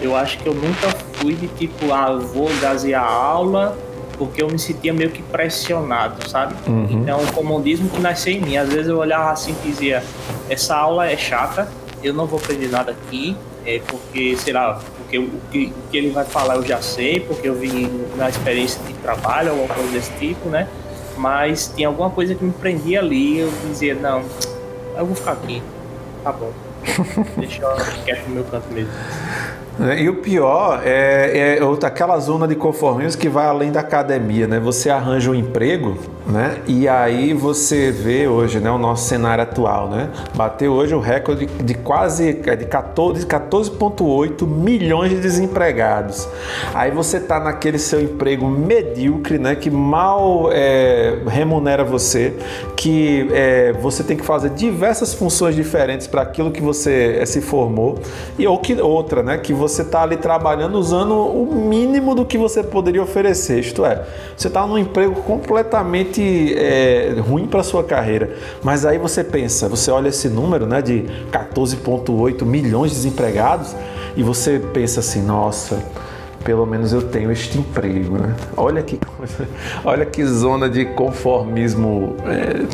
Eu 0.00 0.16
acho 0.16 0.38
que 0.38 0.46
eu 0.46 0.54
nunca 0.54 1.07
fui 1.20 1.34
de 1.34 1.48
tipo, 1.48 1.92
ah, 1.92 2.16
vou 2.16 2.48
gasear 2.60 3.02
a 3.02 3.12
aula 3.12 3.76
porque 4.18 4.42
eu 4.42 4.48
me 4.48 4.58
sentia 4.58 4.92
meio 4.92 5.10
que 5.10 5.22
pressionado, 5.22 6.28
sabe? 6.28 6.54
Uhum. 6.66 6.86
Então, 6.90 7.22
o 7.22 7.32
comodismo 7.32 7.88
que 7.88 8.00
nasceu 8.00 8.32
em 8.32 8.40
mim. 8.40 8.56
Às 8.56 8.68
vezes 8.68 8.88
eu 8.88 8.98
olhava 8.98 9.30
assim 9.30 9.54
e 9.64 9.68
dizia: 9.68 10.02
essa 10.50 10.76
aula 10.76 11.08
é 11.08 11.16
chata, 11.16 11.68
eu 12.02 12.12
não 12.12 12.26
vou 12.26 12.38
aprender 12.40 12.68
nada 12.68 12.90
aqui, 12.90 13.36
é 13.64 13.80
porque, 13.86 14.36
sei 14.36 14.52
lá, 14.52 14.80
porque 14.98 15.18
o 15.18 15.30
que, 15.50 15.66
o 15.66 15.90
que 15.90 15.96
ele 15.96 16.10
vai 16.10 16.24
falar 16.24 16.56
eu 16.56 16.66
já 16.66 16.82
sei, 16.82 17.20
porque 17.20 17.48
eu 17.48 17.54
vim 17.54 17.88
na 18.16 18.28
experiência 18.28 18.82
de 18.84 18.92
trabalho, 18.94 19.50
alguma 19.50 19.72
coisa 19.72 19.92
desse 19.92 20.12
tipo, 20.12 20.48
né? 20.48 20.68
Mas 21.16 21.72
tinha 21.74 21.88
alguma 21.88 22.10
coisa 22.10 22.34
que 22.34 22.44
me 22.44 22.52
prendia 22.52 22.98
ali, 22.98 23.38
eu 23.38 23.52
dizia: 23.68 23.94
não, 23.94 24.24
eu 24.96 25.06
vou 25.06 25.14
ficar 25.14 25.32
aqui. 25.32 25.62
Tá 26.24 26.32
bom. 26.32 26.52
Deixa 27.38 27.62
eu 27.62 27.76
quieto 28.04 28.28
no 28.28 28.34
meu 28.34 28.44
canto 28.44 28.72
mesmo. 28.72 28.92
Né? 29.78 30.02
E 30.02 30.08
o 30.08 30.16
pior 30.16 30.82
é, 30.84 31.58
é 31.58 31.86
aquela 31.86 32.18
zona 32.18 32.48
de 32.48 32.54
conformismo 32.54 33.20
que 33.20 33.28
vai 33.28 33.46
além 33.46 33.70
da 33.70 33.80
academia, 33.80 34.46
né? 34.46 34.58
Você 34.58 34.90
arranja 34.90 35.30
um 35.30 35.34
emprego, 35.34 35.96
né? 36.28 36.60
E 36.66 36.88
aí 36.88 37.32
você 37.32 37.90
vê 37.90 38.28
hoje, 38.28 38.60
né, 38.60 38.70
o 38.70 38.78
nosso 38.78 39.08
cenário 39.08 39.42
atual, 39.42 39.88
né? 39.88 40.10
Bateu 40.34 40.72
hoje 40.72 40.94
o 40.94 41.00
recorde 41.00 41.46
de 41.46 41.74
quase 41.74 42.34
de 42.34 42.66
14, 42.66 43.24
14,8 43.24 44.46
milhões 44.46 45.10
de 45.10 45.20
desempregados. 45.20 46.28
Aí 46.74 46.90
você 46.90 47.18
tá 47.18 47.40
naquele 47.40 47.78
seu 47.78 48.00
emprego 48.02 48.46
medíocre, 48.46 49.38
né? 49.38 49.54
Que 49.54 49.70
mal 49.70 50.50
é, 50.52 51.18
remunera 51.26 51.84
você, 51.84 52.34
que 52.76 53.28
é, 53.32 53.72
você 53.72 54.02
tem 54.02 54.16
que 54.16 54.24
fazer 54.24 54.50
diversas 54.50 55.14
funções 55.14 55.54
diferentes 55.54 56.06
para 56.06 56.22
aquilo 56.22 56.50
que 56.50 56.60
você 56.60 57.18
é, 57.20 57.24
se 57.26 57.40
formou 57.40 57.98
e 58.38 58.46
ou 58.46 58.58
que 58.58 58.74
outra, 58.80 59.22
né? 59.22 59.38
Que 59.38 59.52
você 59.52 59.78
você 59.78 59.82
está 59.82 60.02
ali 60.02 60.16
trabalhando 60.16 60.76
usando 60.76 61.14
o 61.14 61.54
mínimo 61.54 62.14
do 62.14 62.24
que 62.24 62.36
você 62.36 62.62
poderia 62.62 63.02
oferecer. 63.02 63.60
Isto 63.60 63.84
é, 63.84 64.04
você 64.36 64.48
está 64.48 64.66
num 64.66 64.78
emprego 64.78 65.22
completamente 65.22 66.17
é, 66.56 67.16
ruim 67.20 67.46
para 67.46 67.62
sua 67.62 67.84
carreira. 67.84 68.36
Mas 68.62 68.84
aí 68.84 68.98
você 68.98 69.22
pensa, 69.24 69.68
você 69.68 69.90
olha 69.90 70.08
esse 70.08 70.28
número 70.28 70.66
né, 70.66 70.82
de 70.82 71.04
14,8 71.30 72.44
milhões 72.44 72.90
de 72.90 72.96
desempregados 72.96 73.74
e 74.16 74.22
você 74.22 74.58
pensa 74.58 75.00
assim, 75.00 75.22
nossa 75.22 75.78
pelo 76.44 76.64
menos 76.64 76.92
eu 76.92 77.02
tenho 77.02 77.30
este 77.32 77.58
emprego, 77.58 78.16
né? 78.16 78.34
Olha 78.56 78.80
que 78.80 78.96
coisa, 78.96 79.46
olha 79.84 80.06
que 80.06 80.24
zona 80.24 80.70
de 80.70 80.84
conformismo 80.84 82.16
é, 82.24 82.64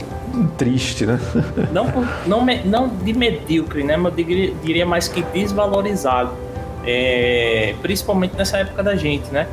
triste, 0.57 1.07
né? 1.07 1.19
Não, 1.73 1.87
não, 2.27 2.47
não 2.65 2.89
de 2.89 3.13
medíocre, 3.15 3.83
né? 3.83 3.97
Mas 3.97 4.17
eu 4.17 4.25
diria, 4.25 4.55
diria 4.63 4.87
mais 4.87 5.09
que 5.09 5.23
desvalorizado 5.23 6.31
é, 6.87 7.75
principalmente 7.83 8.37
nessa 8.37 8.59
época 8.59 8.83
da 8.83 8.95
gente, 8.95 9.31
né? 9.33 9.47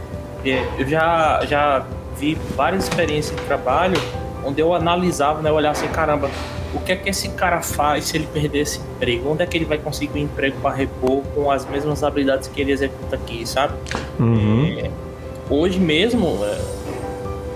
É, 0.46 0.64
eu 0.78 0.88
já, 0.88 1.42
já 1.46 1.86
vi 2.18 2.36
várias 2.56 2.86
experiências 2.86 3.36
de 3.36 3.46
trabalho 3.46 4.00
onde 4.44 4.62
eu 4.62 4.74
analisava, 4.74 5.42
né? 5.42 5.50
Eu 5.50 5.56
olhava 5.56 5.78
assim, 5.78 5.88
caramba, 5.88 6.30
o 6.74 6.80
que 6.80 6.92
é 6.92 6.96
que 6.96 7.10
esse 7.10 7.30
cara 7.30 7.62
faz 7.62 8.06
se 8.06 8.18
ele 8.18 8.28
perder 8.34 8.62
esse 8.62 8.80
emprego? 8.80 9.32
Onde 9.32 9.44
é 9.44 9.46
que 9.46 9.58
ele 9.58 9.66
vai 9.66 9.78
conseguir 9.78 10.20
um 10.20 10.24
emprego 10.24 10.58
para 10.62 10.76
repor 10.76 11.22
com 11.36 11.52
as 11.52 11.66
mesmas 11.66 12.04
habilidades 12.04 12.48
que 12.48 12.62
ele 12.62 12.72
executa 12.72 13.16
aqui, 13.16 13.46
sabe? 13.46 13.74
Uhum. 14.20 14.78
É, 14.80 14.90
hoje 15.50 15.80
mesmo, 15.80 16.40
é, 16.44 16.58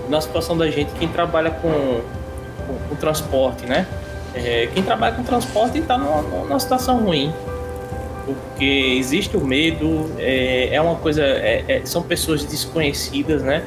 na 0.08 0.20
situação 0.20 0.56
da 0.56 0.70
gente, 0.70 0.92
quem 0.98 1.08
trabalha 1.08 1.50
com, 1.50 1.70
com, 2.66 2.88
com 2.88 2.96
transporte, 2.96 3.66
né? 3.66 3.86
É, 4.34 4.68
quem 4.72 4.82
trabalha 4.82 5.16
com 5.16 5.22
transporte 5.22 5.78
está 5.78 5.96
numa, 5.96 6.22
numa 6.22 6.60
situação 6.60 6.98
ruim 6.98 7.32
porque 8.26 8.96
existe 8.98 9.36
o 9.36 9.40
medo, 9.40 10.10
é, 10.18 10.74
é 10.74 10.80
uma 10.80 10.96
coisa, 10.96 11.22
é, 11.22 11.64
é, 11.68 11.82
são 11.84 12.02
pessoas 12.02 12.44
desconhecidas, 12.44 13.40
né? 13.40 13.62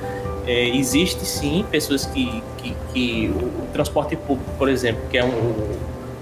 É, 0.49 0.67
existe 0.67 1.23
sim 1.27 1.63
pessoas 1.69 2.07
que, 2.07 2.41
que, 2.57 2.75
que 2.91 3.27
o, 3.27 3.67
transporte 3.71 4.15
público, 4.15 4.49
por 4.57 4.67
exemplo, 4.67 4.99
que 5.11 5.19
é 5.19 5.23
um, 5.23 5.77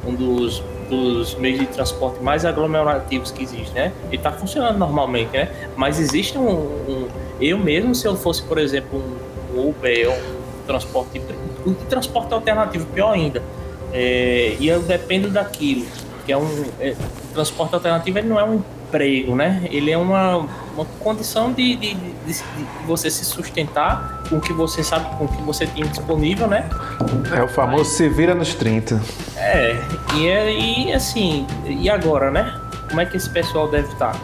um 0.06 0.14
dos, 0.14 0.62
dos 0.90 1.34
meios 1.36 1.62
de 1.62 1.68
transporte 1.68 2.22
mais 2.22 2.44
aglomerativos 2.44 3.32
que 3.32 3.42
existe, 3.42 3.74
né? 3.74 3.94
Ele 4.08 4.18
está 4.18 4.34
funcionando 4.34 4.78
normalmente, 4.78 5.32
né? 5.32 5.50
Mas 5.78 5.98
existe 5.98 6.38
um, 6.38 6.50
um, 6.50 7.08
eu 7.40 7.58
mesmo, 7.58 7.96
se 7.96 8.06
eu 8.06 8.18
fosse, 8.18 8.44
por 8.44 8.58
exemplo, 8.58 9.02
um 9.56 9.70
Uber 9.70 10.10
ou 10.10 10.16
um 10.16 10.66
transporte, 10.68 11.22
um 11.66 11.74
transporte 11.74 12.34
alternativo, 12.34 12.86
pior 12.88 13.14
ainda, 13.14 13.42
é, 13.94 14.58
e 14.60 14.68
eu 14.68 14.82
dependo 14.82 15.30
daquilo 15.30 15.86
que 16.26 16.34
é 16.34 16.38
um 16.38 16.66
é, 16.82 16.94
transporte 17.34 17.74
alternativo, 17.76 18.18
ele 18.18 18.28
não 18.28 18.38
é 18.38 18.44
um 18.44 18.56
emprego, 18.56 19.38
né? 19.38 19.66
Ele 19.72 19.90
é 19.90 19.98
uma, 19.98 20.46
uma 20.78 20.86
condição 21.00 21.52
de, 21.52 21.76
de, 21.76 21.96
de, 21.96 22.34
de, 22.34 22.44
você 22.86 23.10
se 23.10 23.26
sustentar 23.26 24.22
com 24.30 24.38
o 24.38 24.42
que 24.42 24.54
você 24.54 24.84
sabe, 24.84 25.10
com 25.18 25.26
o 25.26 25.28
que 25.28 25.42
você 25.42 25.66
tem 25.66 25.84
disponível, 25.84 26.48
né? 26.48 26.70
É 27.36 27.42
o 27.42 27.48
famoso 27.48 27.90
Aí, 27.90 27.98
se 27.98 28.10
vira 28.10 28.36
nos 28.36 28.54
30. 28.54 29.02
É, 29.36 29.76
e, 30.16 30.28
é, 30.28 30.54
e 30.54 30.94
assim, 30.94 31.48
e 31.66 31.90
agora, 31.90 32.30
né? 32.30 32.62
Como 32.88 33.02
é 33.02 33.06
que 33.06 33.18
esse 33.18 33.30
pessoal 33.30 33.68
deve 33.68 33.92
estar? 33.92 34.16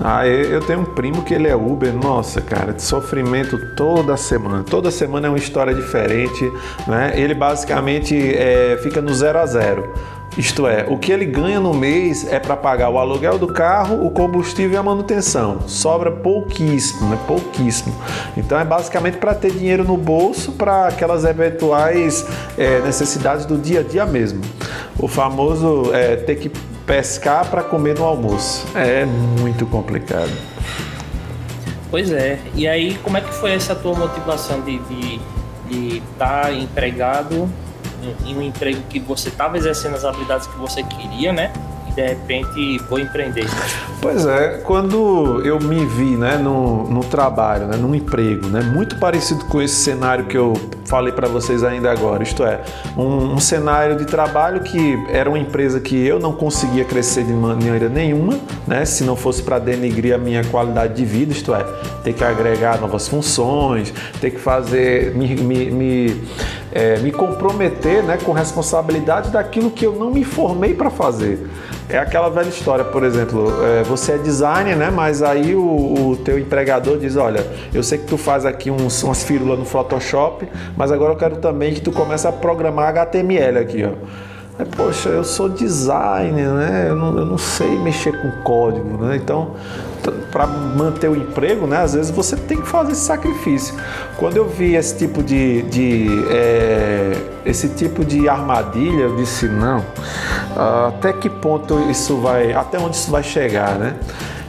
Ah, 0.00 0.26
eu 0.26 0.60
tenho 0.60 0.80
um 0.80 0.84
primo 0.84 1.22
que 1.22 1.32
ele 1.32 1.48
é 1.48 1.56
Uber, 1.56 1.92
nossa, 1.92 2.40
cara, 2.40 2.72
de 2.72 2.82
sofrimento 2.82 3.58
toda 3.74 4.16
semana. 4.16 4.62
Toda 4.62 4.90
semana 4.90 5.26
é 5.26 5.30
uma 5.30 5.38
história 5.38 5.74
diferente, 5.74 6.52
né? 6.86 7.12
Ele 7.14 7.34
basicamente 7.34 8.14
é, 8.14 8.78
fica 8.82 9.00
no 9.00 9.12
zero 9.14 9.38
a 9.38 9.46
zero. 9.46 9.94
Isto 10.36 10.66
é, 10.66 10.84
o 10.86 10.98
que 10.98 11.10
ele 11.10 11.24
ganha 11.24 11.58
no 11.58 11.72
mês 11.72 12.30
é 12.30 12.38
para 12.38 12.54
pagar 12.54 12.90
o 12.90 12.98
aluguel 12.98 13.38
do 13.38 13.46
carro, 13.46 14.04
o 14.04 14.10
combustível 14.10 14.72
e 14.72 14.76
a 14.76 14.82
manutenção. 14.82 15.60
Sobra 15.66 16.10
pouquíssimo, 16.10 17.08
né? 17.08 17.18
Pouquíssimo. 17.26 17.94
Então 18.36 18.58
é 18.58 18.64
basicamente 18.64 19.16
para 19.16 19.34
ter 19.34 19.52
dinheiro 19.52 19.82
no 19.82 19.96
bolso 19.96 20.52
para 20.52 20.88
aquelas 20.88 21.24
eventuais 21.24 22.26
é, 22.58 22.80
necessidades 22.80 23.46
do 23.46 23.56
dia 23.56 23.80
a 23.80 23.82
dia 23.82 24.04
mesmo. 24.04 24.42
O 24.98 25.08
famoso 25.08 25.90
é, 25.94 26.16
ter 26.16 26.36
que 26.36 26.50
pescar 26.86 27.46
para 27.48 27.62
comer 27.62 27.98
no 27.98 28.04
almoço. 28.04 28.66
É 28.74 29.06
muito 29.06 29.64
complicado. 29.64 30.32
Pois 31.90 32.10
é. 32.10 32.38
E 32.54 32.68
aí, 32.68 32.98
como 33.02 33.16
é 33.16 33.22
que 33.22 33.32
foi 33.32 33.52
essa 33.52 33.74
tua 33.74 33.94
motivação 33.94 34.60
de 34.60 34.76
estar 34.76 34.88
de, 34.90 35.20
de 35.68 36.02
tá 36.18 36.52
empregado 36.52 37.48
em 38.24 38.36
um 38.36 38.42
emprego 38.42 38.80
que 38.88 38.98
você 38.98 39.28
estava 39.28 39.56
exercendo 39.56 39.94
as 39.94 40.04
habilidades 40.04 40.46
que 40.46 40.56
você 40.58 40.82
queria, 40.82 41.32
né? 41.32 41.52
E 41.88 41.92
de 41.92 42.06
repente 42.06 42.78
vou 42.88 42.98
empreender. 42.98 43.46
Pois 44.00 44.24
é, 44.24 44.58
quando 44.58 45.42
eu 45.44 45.58
me 45.58 45.84
vi 45.84 46.16
né, 46.16 46.36
no, 46.36 46.84
no 46.88 47.02
trabalho, 47.02 47.66
né, 47.66 47.76
num 47.76 47.94
emprego, 47.94 48.46
né, 48.46 48.60
muito 48.60 48.98
parecido 49.00 49.44
com 49.46 49.60
esse 49.60 49.74
cenário 49.74 50.26
que 50.26 50.36
eu 50.36 50.52
falei 50.84 51.12
para 51.12 51.26
vocês 51.26 51.64
ainda 51.64 51.90
agora, 51.90 52.22
isto 52.22 52.44
é, 52.44 52.60
um, 52.96 53.34
um, 53.34 53.40
cenário 53.40 53.96
de 53.96 54.04
trabalho 54.04 54.60
que 54.60 55.04
era 55.08 55.28
uma 55.28 55.38
empresa 55.38 55.80
que 55.80 55.96
eu 56.06 56.20
não 56.20 56.32
conseguia 56.32 56.84
crescer 56.84 57.24
de 57.24 57.32
maneira 57.32 57.88
nenhuma, 57.88 58.38
né, 58.66 58.84
se 58.84 59.02
não 59.02 59.16
fosse 59.16 59.42
para 59.42 59.58
denigrir 59.58 60.14
a 60.14 60.18
minha 60.18 60.44
qualidade 60.44 60.94
de 60.94 61.04
vida, 61.04 61.32
isto 61.32 61.52
é, 61.52 61.64
ter 62.04 62.12
que 62.12 62.22
agregar 62.22 62.80
novas 62.80 63.08
funções, 63.08 63.92
ter 64.20 64.30
que 64.30 64.38
fazer, 64.38 65.16
me, 65.16 65.34
me, 65.34 65.70
me 65.70 66.22
é, 66.76 66.98
me 66.98 67.10
comprometer 67.10 68.02
né, 68.02 68.18
com 68.22 68.32
responsabilidade 68.32 69.30
daquilo 69.30 69.70
que 69.70 69.86
eu 69.86 69.94
não 69.94 70.10
me 70.10 70.22
formei 70.22 70.74
para 70.74 70.90
fazer. 70.90 71.48
É 71.88 71.96
aquela 71.96 72.28
velha 72.28 72.48
história, 72.48 72.84
por 72.84 73.02
exemplo, 73.02 73.50
é, 73.64 73.82
você 73.82 74.12
é 74.12 74.18
designer, 74.18 74.76
né? 74.76 74.90
Mas 74.90 75.22
aí 75.22 75.54
o, 75.54 75.62
o, 76.10 76.16
teu 76.22 76.38
empregador 76.38 76.98
diz, 76.98 77.16
olha, 77.16 77.46
eu 77.72 77.82
sei 77.82 77.96
que 77.96 78.04
tu 78.04 78.18
faz 78.18 78.44
aqui 78.44 78.70
uns, 78.70 79.02
umas 79.02 79.22
firulas 79.22 79.58
no 79.58 79.64
Photoshop, 79.64 80.46
mas 80.76 80.92
agora 80.92 81.12
eu 81.12 81.16
quero 81.16 81.36
também 81.36 81.72
que 81.72 81.80
tu 81.80 81.92
comece 81.92 82.26
a 82.26 82.32
programar 82.32 82.88
HTML 82.88 83.58
aqui, 83.58 83.84
ó. 83.84 83.92
É, 84.58 84.64
poxa, 84.64 85.10
eu 85.10 85.24
sou 85.24 85.48
designer, 85.48 86.48
né? 86.48 86.86
Eu 86.88 86.96
não, 86.96 87.18
eu 87.18 87.26
não 87.26 87.38
sei 87.38 87.78
mexer 87.78 88.20
com 88.20 88.30
código, 88.42 89.04
né? 89.04 89.16
Então, 89.16 89.52
para 90.10 90.46
manter 90.46 91.08
o 91.08 91.16
emprego, 91.16 91.66
né? 91.66 91.78
Às 91.78 91.94
vezes 91.94 92.10
você 92.10 92.36
tem 92.36 92.60
que 92.60 92.68
fazer 92.68 92.92
esse 92.92 93.02
sacrifício. 93.02 93.74
Quando 94.16 94.36
eu 94.36 94.48
vi 94.48 94.74
esse 94.74 94.96
tipo 94.96 95.22
de, 95.22 95.62
de 95.62 96.08
é, 96.30 97.16
esse 97.44 97.68
tipo 97.70 98.04
de 98.04 98.28
armadilha, 98.28 99.02
eu 99.02 99.16
disse 99.16 99.48
não. 99.48 99.84
Até 100.88 101.12
que 101.12 101.28
ponto 101.28 101.90
isso 101.90 102.18
vai, 102.18 102.52
até 102.52 102.78
onde 102.78 102.96
isso 102.96 103.10
vai 103.10 103.22
chegar, 103.22 103.78
né? 103.78 103.96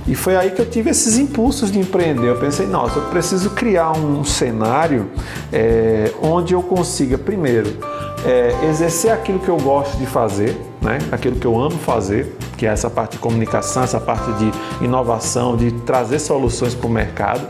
E 0.07 0.15
foi 0.15 0.37
aí 0.37 0.51
que 0.51 0.61
eu 0.61 0.69
tive 0.69 0.89
esses 0.89 1.17
impulsos 1.17 1.69
de 1.69 1.79
empreender. 1.79 2.29
Eu 2.29 2.39
pensei, 2.39 2.65
nossa, 2.65 2.97
eu 2.97 3.05
preciso 3.05 3.49
criar 3.49 3.91
um 3.91 4.23
cenário 4.23 5.09
é, 5.51 6.13
onde 6.21 6.53
eu 6.53 6.63
consiga, 6.63 7.17
primeiro, 7.17 7.77
é, 8.25 8.55
exercer 8.69 9.11
aquilo 9.11 9.39
que 9.39 9.49
eu 9.49 9.57
gosto 9.57 9.97
de 9.97 10.05
fazer, 10.05 10.55
né? 10.81 10.99
aquilo 11.11 11.35
que 11.35 11.45
eu 11.45 11.59
amo 11.59 11.77
fazer, 11.77 12.35
que 12.57 12.65
é 12.65 12.69
essa 12.69 12.89
parte 12.89 13.13
de 13.13 13.19
comunicação, 13.19 13.83
essa 13.83 13.99
parte 13.99 14.31
de 14.33 14.51
inovação, 14.83 15.55
de 15.55 15.71
trazer 15.71 16.19
soluções 16.19 16.73
para 16.73 16.87
o 16.87 16.89
mercado. 16.89 17.47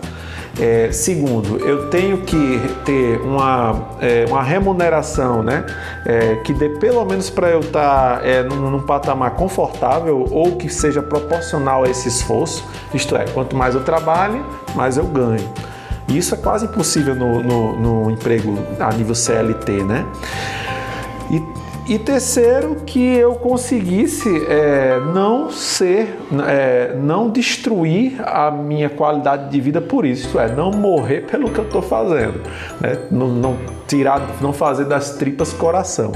É, 0.59 0.91
segundo, 0.91 1.59
eu 1.59 1.87
tenho 1.89 2.21
que 2.21 2.59
ter 2.83 3.21
uma, 3.21 3.89
é, 4.01 4.25
uma 4.27 4.41
remuneração 4.41 5.43
né, 5.43 5.63
é, 6.03 6.37
que 6.37 6.51
dê 6.51 6.69
pelo 6.69 7.05
menos 7.05 7.29
para 7.29 7.49
eu 7.49 7.59
estar 7.59 8.17
tá, 8.17 8.25
é, 8.25 8.41
num, 8.41 8.71
num, 8.71 8.81
patamar 8.81 9.35
confortável 9.35 10.25
ou 10.31 10.55
que 10.55 10.67
seja 10.67 11.03
proporcional 11.03 11.83
a 11.83 11.89
esse 11.89 12.07
esforço. 12.07 12.67
Isto 12.91 13.15
é, 13.15 13.25
quanto 13.25 13.55
mais 13.55 13.75
eu 13.75 13.83
trabalho, 13.83 14.43
mais 14.73 14.97
eu 14.97 15.05
ganho. 15.05 15.47
E 16.07 16.17
isso 16.17 16.33
é 16.33 16.37
quase 16.37 16.65
impossível 16.65 17.13
no, 17.13 17.43
no, 17.43 17.79
no 17.79 18.11
emprego 18.11 18.57
a 18.79 18.91
nível 18.93 19.13
CLT, 19.13 19.83
né? 19.83 20.05
E, 21.29 21.43
e 21.87 21.97
terceiro, 21.97 22.75
que 22.85 22.99
eu 22.99 23.35
conseguisse 23.35 24.45
é, 24.45 24.99
não 25.13 25.49
ser, 25.49 26.17
é, 26.45 26.93
não 26.99 27.29
destruir 27.29 28.21
a 28.25 28.51
minha 28.51 28.89
qualidade 28.89 29.49
de 29.49 29.61
vida 29.61 29.79
por 29.79 30.05
isso, 30.05 30.37
é, 30.37 30.53
não 30.53 30.69
morrer 30.69 31.21
pelo 31.21 31.49
que 31.49 31.59
eu 31.59 31.63
estou 31.63 31.81
fazendo, 31.81 32.41
né? 32.81 32.97
não, 33.09 33.29
não 33.29 33.57
tirar, 33.87 34.21
não 34.41 34.51
fazer 34.51 34.83
das 34.83 35.11
tripas 35.11 35.53
coração. 35.53 36.11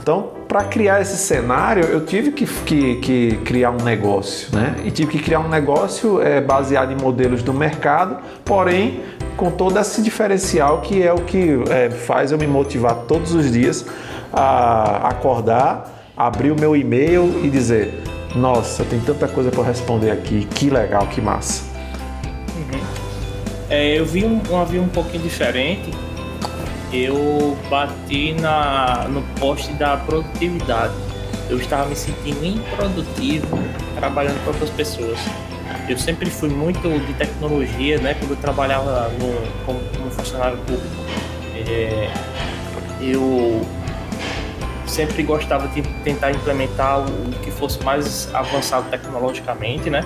Então, 0.00 0.30
para 0.46 0.62
criar 0.64 1.00
esse 1.00 1.16
cenário, 1.16 1.84
eu 1.84 2.04
tive 2.04 2.30
que, 2.30 2.46
que, 2.46 2.96
que, 2.96 3.36
criar 3.44 3.70
um 3.70 3.82
negócio, 3.82 4.56
né? 4.56 4.76
E 4.84 4.90
tive 4.90 5.12
que 5.12 5.18
criar 5.22 5.40
um 5.40 5.48
negócio 5.48 6.20
é, 6.22 6.40
baseado 6.40 6.92
em 6.92 6.96
modelos 6.96 7.42
do 7.42 7.52
mercado, 7.52 8.16
porém 8.44 9.00
com 9.36 9.50
todo 9.50 9.78
esse 9.78 10.02
diferencial 10.02 10.80
que 10.80 11.02
é 11.02 11.12
o 11.12 11.20
que 11.22 11.62
é, 11.70 11.90
faz 11.90 12.32
eu 12.32 12.38
me 12.38 12.46
motivar 12.46 12.94
todos 13.06 13.34
os 13.34 13.50
dias 13.50 13.86
a 14.32 15.08
acordar, 15.08 16.12
abrir 16.16 16.50
o 16.50 16.58
meu 16.58 16.76
e-mail 16.76 17.44
e 17.44 17.50
dizer: 17.50 18.02
Nossa, 18.34 18.84
tem 18.84 19.00
tanta 19.00 19.26
coisa 19.28 19.50
para 19.50 19.64
responder 19.64 20.10
aqui, 20.10 20.46
que 20.46 20.70
legal, 20.70 21.06
que 21.06 21.20
massa. 21.20 21.64
Uhum. 22.56 22.80
É, 23.68 23.98
eu 23.98 24.06
vi 24.06 24.24
um, 24.24 24.40
um 24.50 24.60
avião 24.60 24.84
um 24.84 24.88
pouquinho 24.88 25.22
diferente 25.22 25.90
eu 26.92 27.56
bati 27.68 28.32
na, 28.34 29.06
no 29.08 29.22
poste 29.38 29.72
da 29.74 29.96
produtividade. 29.96 30.92
Eu 31.48 31.58
estava 31.58 31.88
me 31.88 31.96
sentindo 31.96 32.44
improdutivo 32.44 33.58
trabalhando 33.96 34.42
para 34.42 34.52
outras 34.52 34.70
pessoas. 34.70 35.18
Eu 35.88 35.98
sempre 35.98 36.28
fui 36.28 36.48
muito 36.48 36.80
de 37.06 37.14
tecnologia, 37.14 37.98
né? 37.98 38.14
Quando 38.14 38.32
eu 38.32 38.36
trabalhava 38.36 39.08
no, 39.18 39.64
como, 39.64 39.80
como 39.96 40.10
funcionário 40.10 40.58
público. 40.58 40.94
É, 41.68 42.10
eu 43.00 43.64
sempre 44.90 45.22
gostava 45.22 45.68
de 45.68 45.82
tentar 46.02 46.32
implementar 46.32 47.00
o 47.00 47.30
que 47.42 47.50
fosse 47.50 47.82
mais 47.84 48.28
avançado 48.34 48.90
tecnologicamente, 48.90 49.88
né? 49.88 50.04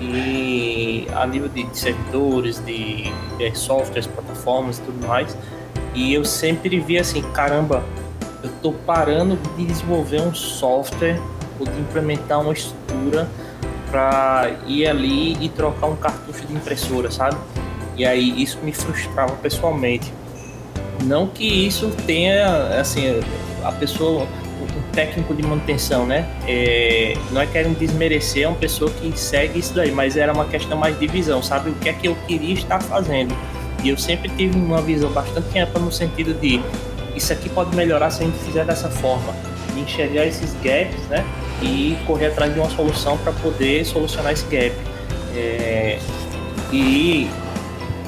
E 0.00 1.06
a 1.14 1.26
nível 1.26 1.48
de, 1.48 1.66
servidores, 1.72 2.58
de, 2.64 3.12
de 3.38 3.54
softwares, 3.54 4.06
plataformas 4.06 4.78
e 4.78 4.82
tudo 4.82 5.06
mais. 5.06 5.36
E 5.94 6.12
eu 6.12 6.24
sempre 6.24 6.80
vi 6.80 6.98
assim, 6.98 7.22
caramba, 7.32 7.84
eu 8.42 8.50
tô 8.62 8.72
parando 8.72 9.38
de 9.56 9.66
desenvolver 9.66 10.20
um 10.20 10.34
software 10.34 11.20
ou 11.60 11.66
de 11.66 11.78
implementar 11.78 12.40
uma 12.40 12.52
estrutura 12.52 13.28
para 13.90 14.50
ir 14.66 14.86
ali 14.86 15.36
e 15.40 15.48
trocar 15.48 15.86
um 15.86 15.96
cartucho 15.96 16.44
de 16.46 16.52
impressora, 16.54 17.10
sabe? 17.10 17.36
E 17.96 18.04
aí 18.04 18.42
isso 18.42 18.58
me 18.62 18.72
frustrava 18.72 19.34
pessoalmente. 19.36 20.12
Não 21.04 21.28
que 21.28 21.44
isso 21.44 21.90
tenha, 22.06 22.80
assim, 22.80 23.22
a 23.64 23.72
pessoa, 23.72 24.24
o 24.24 24.92
técnico 24.92 25.34
de 25.34 25.42
manutenção, 25.42 26.06
né? 26.06 26.28
É, 26.46 27.16
não 27.30 27.40
é 27.40 27.46
querendo 27.46 27.78
desmerecer 27.78 28.44
é 28.44 28.48
uma 28.48 28.56
pessoa 28.56 28.90
que 28.90 29.18
segue 29.18 29.58
isso 29.58 29.74
daí, 29.74 29.90
mas 29.90 30.16
era 30.16 30.32
uma 30.32 30.44
questão 30.44 30.76
mais 30.76 30.98
de 30.98 31.06
visão, 31.06 31.42
sabe? 31.42 31.70
O 31.70 31.74
que 31.74 31.88
é 31.88 31.92
que 31.92 32.08
eu 32.08 32.16
queria 32.26 32.54
estar 32.54 32.80
fazendo 32.80 33.34
e 33.84 33.90
eu 33.90 33.98
sempre 33.98 34.30
tive 34.30 34.58
uma 34.58 34.80
visão 34.80 35.10
bastante 35.10 35.58
ampla 35.58 35.78
no 35.78 35.92
sentido 35.92 36.32
de 36.40 36.60
isso 37.14 37.32
aqui 37.32 37.48
pode 37.48 37.76
melhorar 37.76 38.10
se 38.10 38.22
a 38.22 38.26
gente 38.26 38.38
fizer 38.38 38.64
dessa 38.64 38.88
forma, 38.88 39.32
de 39.74 39.80
enxergar 39.80 40.26
esses 40.26 40.54
gaps, 40.62 41.00
né? 41.08 41.24
E 41.62 41.96
correr 42.06 42.26
atrás 42.26 42.52
de 42.52 42.58
uma 42.58 42.70
solução 42.70 43.16
para 43.18 43.32
poder 43.32 43.84
solucionar 43.84 44.32
esse 44.32 44.44
gap. 44.46 44.74
É, 45.36 45.98
e 46.72 47.28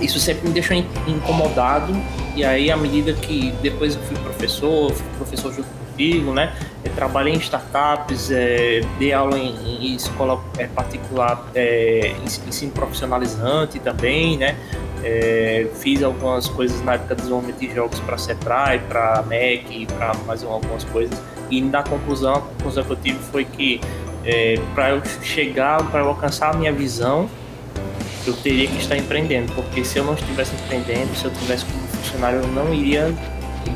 isso 0.01 0.19
sempre 0.19 0.49
me 0.49 0.55
deixou 0.55 0.77
incomodado. 1.07 1.93
E 2.37 2.45
aí, 2.45 2.71
à 2.71 2.77
medida 2.77 3.15
que 3.15 3.51
depois 3.63 3.95
eu 3.95 4.03
fui 4.03 4.17
professor, 4.19 4.93
fui 4.93 5.07
professor 5.17 5.55
junto 5.55 5.69
contigo, 5.69 6.35
né? 6.35 6.55
Eu 6.85 6.93
trabalhei 6.93 7.33
em 7.33 7.39
startups, 7.39 8.31
é, 8.31 8.83
dei 8.99 9.15
aula 9.15 9.39
em, 9.39 9.57
em 9.81 9.97
escola 9.97 10.39
é, 10.59 10.67
particular, 10.67 11.49
é, 11.55 12.15
ensino 12.23 12.73
profissionalizante 12.73 13.79
também, 13.79 14.37
né? 14.37 14.55
É, 15.03 15.67
fiz 15.81 16.03
algumas 16.03 16.47
coisas 16.47 16.83
na 16.83 16.95
época 16.95 17.15
de 17.15 17.23
desenvolvimento 17.23 17.59
de 17.59 17.75
jogos 17.75 18.01
para 18.01 18.19
Seprai, 18.19 18.81
para 18.81 19.23
Mac 19.23 19.71
e 19.71 19.87
para 19.87 20.13
mais 20.27 20.45
algumas 20.45 20.85
coisas. 20.85 21.19
E 21.51 21.63
na 21.63 21.83
conclusão, 21.83 22.35
a 22.35 22.41
conclusão 22.41 22.85
que 22.85 22.91
eu 22.91 22.97
tive 22.97 23.19
foi 23.31 23.47
que 23.47 23.81
é, 24.27 24.61
para 24.75 24.91
eu 24.91 25.03
chegar, 25.23 25.83
para 25.91 26.01
eu 26.01 26.09
alcançar 26.09 26.55
a 26.55 26.57
minha 26.59 26.73
visão, 26.73 27.31
eu 28.27 28.35
teria 28.35 28.67
que 28.67 28.77
estar 28.77 28.97
empreendendo, 28.97 29.53
porque 29.55 29.85
se 29.85 29.99
eu 29.99 30.05
não 30.05 30.15
estivesse 30.15 30.55
empreendendo, 30.57 31.15
se 31.15 31.25
eu 31.25 31.31
tivesse 31.31 31.65
funcionário, 32.07 32.41
eu 32.41 32.49
não 32.49 32.73
iria 32.73 33.13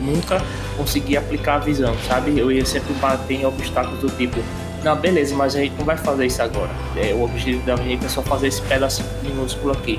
nunca 0.00 0.42
conseguir 0.76 1.16
aplicar 1.16 1.56
a 1.56 1.58
visão, 1.58 1.94
sabe? 2.06 2.38
Eu 2.38 2.50
ia 2.50 2.64
sempre 2.64 2.92
bater 2.94 3.40
em 3.40 3.46
obstáculos 3.46 4.00
do 4.00 4.08
tipo, 4.16 4.38
não, 4.84 4.96
beleza, 4.96 5.34
mas 5.34 5.54
a 5.54 5.60
gente 5.60 5.76
não 5.76 5.84
vai 5.84 5.96
fazer 5.96 6.26
isso 6.26 6.40
agora. 6.42 6.70
É, 6.96 7.12
o 7.12 7.24
objetivo 7.24 7.64
da 7.66 7.76
gente 7.76 8.04
é 8.04 8.08
só 8.08 8.22
fazer 8.22 8.48
esse 8.48 8.62
pedaço 8.62 9.04
minúsculo 9.22 9.72
aqui. 9.72 9.98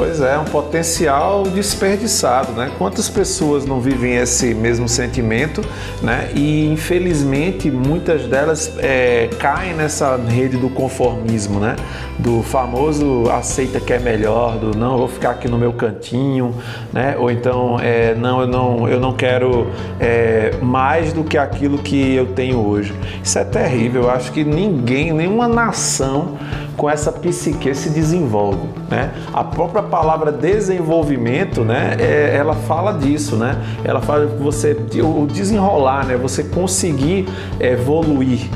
Pois 0.00 0.22
é, 0.22 0.38
um 0.38 0.46
potencial 0.46 1.42
desperdiçado, 1.42 2.52
né? 2.52 2.70
Quantas 2.78 3.06
pessoas 3.06 3.66
não 3.66 3.82
vivem 3.82 4.16
esse 4.16 4.54
mesmo 4.54 4.88
sentimento, 4.88 5.62
né? 6.00 6.30
E 6.34 6.72
infelizmente 6.72 7.70
muitas 7.70 8.22
delas 8.22 8.72
é, 8.78 9.28
caem 9.38 9.74
nessa 9.74 10.16
rede 10.16 10.56
do 10.56 10.70
conformismo, 10.70 11.60
né? 11.60 11.76
Do 12.18 12.42
famoso 12.42 13.28
aceita 13.30 13.78
que 13.78 13.92
é 13.92 13.98
melhor, 13.98 14.56
do 14.56 14.74
não, 14.74 14.96
vou 14.96 15.06
ficar 15.06 15.32
aqui 15.32 15.48
no 15.48 15.58
meu 15.58 15.74
cantinho, 15.74 16.54
né? 16.90 17.14
Ou 17.18 17.30
então, 17.30 17.78
é, 17.78 18.14
não, 18.14 18.40
eu 18.40 18.46
não, 18.46 18.88
eu 18.88 18.98
não 18.98 19.12
quero 19.12 19.66
é, 20.00 20.54
mais 20.62 21.12
do 21.12 21.22
que 21.22 21.36
aquilo 21.36 21.76
que 21.76 22.14
eu 22.14 22.28
tenho 22.28 22.66
hoje. 22.66 22.94
Isso 23.22 23.38
é 23.38 23.44
terrível. 23.44 24.04
Eu 24.04 24.10
acho 24.10 24.32
que 24.32 24.44
ninguém, 24.44 25.12
nenhuma 25.12 25.46
nação 25.46 26.38
com 26.80 26.88
essa 26.88 27.12
psique 27.12 27.74
se 27.74 27.90
desenvolve, 27.90 28.66
né? 28.88 29.12
A 29.34 29.44
própria 29.44 29.82
palavra 29.82 30.32
desenvolvimento, 30.32 31.62
né? 31.62 31.94
É, 31.98 32.34
ela 32.34 32.54
fala 32.54 32.92
disso, 32.94 33.36
né? 33.36 33.54
Ela 33.84 34.00
fala 34.00 34.26
que 34.26 34.42
você 34.42 34.74
o 35.04 35.26
desenrolar, 35.26 36.06
né? 36.06 36.16
Você 36.16 36.42
conseguir 36.42 37.28
evoluir 37.60 38.48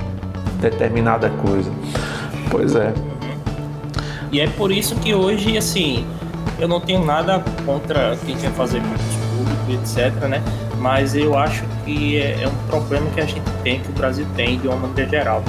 determinada 0.59 1.29
coisa. 1.29 1.71
Pois 2.51 2.75
é. 2.75 2.95
E 4.33 4.41
é 4.41 4.49
por 4.49 4.73
isso 4.73 4.95
que 4.95 5.15
hoje, 5.15 5.59
assim, 5.59 6.07
eu 6.59 6.67
não 6.67 6.81
tenho 6.81 7.05
nada 7.05 7.45
contra 7.67 8.17
quem 8.25 8.39
quer 8.39 8.53
fazer 8.53 8.81
concurso 8.81 9.19
público, 9.37 9.83
etc, 9.83 10.29
né? 10.31 10.43
Mas 10.79 11.15
eu 11.15 11.37
acho 11.37 11.63
que 11.85 12.17
é, 12.17 12.41
é 12.41 12.49
um 12.49 12.69
problema 12.71 13.05
que 13.11 13.21
a 13.21 13.27
gente 13.27 13.43
tem, 13.63 13.81
que 13.81 13.91
o 13.91 13.93
Brasil 13.93 14.27
tem 14.35 14.59
de 14.59 14.67
uma 14.67 14.79
maneira 14.79 15.11
geral. 15.11 15.45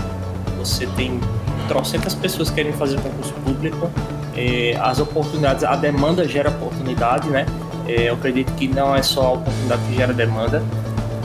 Você 0.60 0.86
tem 0.88 1.22
trocentas 1.68 2.14
pessoas 2.14 2.50
querem 2.50 2.74
fazer 2.74 3.00
concurso 3.00 3.34
público, 3.46 3.90
é, 4.36 4.78
as 4.82 5.00
oportunidades, 5.00 5.64
a 5.64 5.76
demanda 5.76 6.28
gera 6.28 6.50
oportunidade, 6.50 7.30
né? 7.30 7.46
É, 7.88 8.10
eu 8.10 8.16
acredito 8.16 8.52
que 8.54 8.68
não 8.68 8.96
é 8.96 9.02
só 9.02 9.28
a 9.28 9.32
oportunidade 9.34 9.82
que 9.84 9.96
gera 9.96 10.14
demanda, 10.14 10.64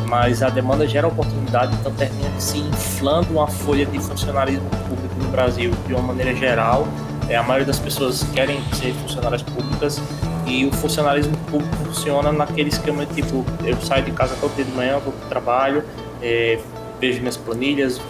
mas 0.06 0.42
a 0.42 0.50
demanda 0.50 0.86
gera 0.86 1.06
oportunidade, 1.06 1.74
então 1.80 1.92
termina 1.92 2.28
se 2.38 2.58
inflando 2.58 3.32
uma 3.32 3.46
folha 3.46 3.86
de 3.86 3.98
funcionalismo 3.98 4.68
público 4.88 5.14
no 5.18 5.28
Brasil 5.28 5.72
de 5.86 5.94
uma 5.94 6.02
maneira 6.02 6.34
geral. 6.34 6.86
É, 7.28 7.36
a 7.36 7.42
maioria 7.42 7.66
das 7.66 7.78
pessoas 7.78 8.24
querem 8.34 8.60
ser 8.72 8.92
funcionárias 8.94 9.42
públicas 9.42 10.00
e 10.46 10.66
o 10.66 10.72
funcionalismo 10.72 11.36
público 11.48 11.76
funciona 11.84 12.32
naquele 12.32 12.70
esquema 12.70 13.06
tipo, 13.06 13.44
eu 13.64 13.76
saio 13.80 14.04
de 14.04 14.10
casa 14.10 14.34
todo 14.40 14.54
dia 14.56 14.64
de 14.64 14.72
manhã, 14.72 14.98
vou 14.98 15.12
para 15.12 15.26
o 15.26 15.28
trabalho, 15.28 15.84
é, 16.20 16.58
vejo 17.00 17.20
minhas 17.20 17.36
planilhas, 17.36 18.00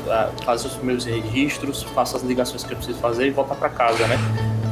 faço 0.44 0.68
os 0.68 0.76
meus 0.82 1.04
registros, 1.04 1.82
faço 1.94 2.16
as 2.16 2.22
ligações 2.22 2.64
que 2.64 2.72
eu 2.72 2.76
preciso 2.76 2.98
fazer 2.98 3.26
e 3.28 3.30
voltar 3.30 3.54
para 3.54 3.68
casa, 3.68 4.06
né? 4.06 4.18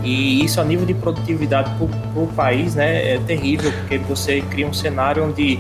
E 0.03 0.45
isso 0.45 0.61
a 0.61 0.65
nível 0.65 0.87
de 0.87 0.95
produtividade 0.95 1.71
para 1.77 2.23
o 2.23 2.27
país, 2.29 2.75
né, 2.75 3.15
é 3.15 3.19
terrível, 3.19 3.73
porque 3.73 3.99
você 3.99 4.41
cria 4.43 4.67
um 4.67 4.73
cenário 4.73 5.25
onde 5.25 5.59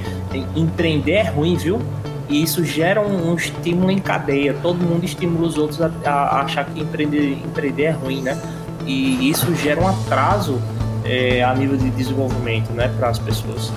empreender 0.56 1.12
é 1.12 1.22
ruim, 1.22 1.56
viu? 1.56 1.80
E 2.28 2.42
isso 2.42 2.64
gera 2.64 3.00
um, 3.00 3.30
um 3.30 3.34
estímulo 3.34 3.90
em 3.90 3.98
cadeia. 3.98 4.54
Todo 4.62 4.76
mundo 4.76 5.04
estimula 5.04 5.46
os 5.46 5.56
outros 5.56 5.80
a, 5.80 5.90
a 6.04 6.40
achar 6.42 6.64
que 6.66 6.80
empreender, 6.80 7.32
empreender 7.32 7.84
é 7.84 7.90
ruim, 7.90 8.22
né? 8.22 8.40
E 8.86 9.30
isso 9.30 9.54
gera 9.54 9.80
um 9.80 9.88
atraso 9.88 10.60
é, 11.08 11.42
a 11.42 11.54
nível 11.54 11.76
de 11.76 11.90
desenvolvimento 11.90 12.70
né, 12.72 12.92
para 12.98 13.08
as 13.08 13.18
pessoas? 13.18 13.72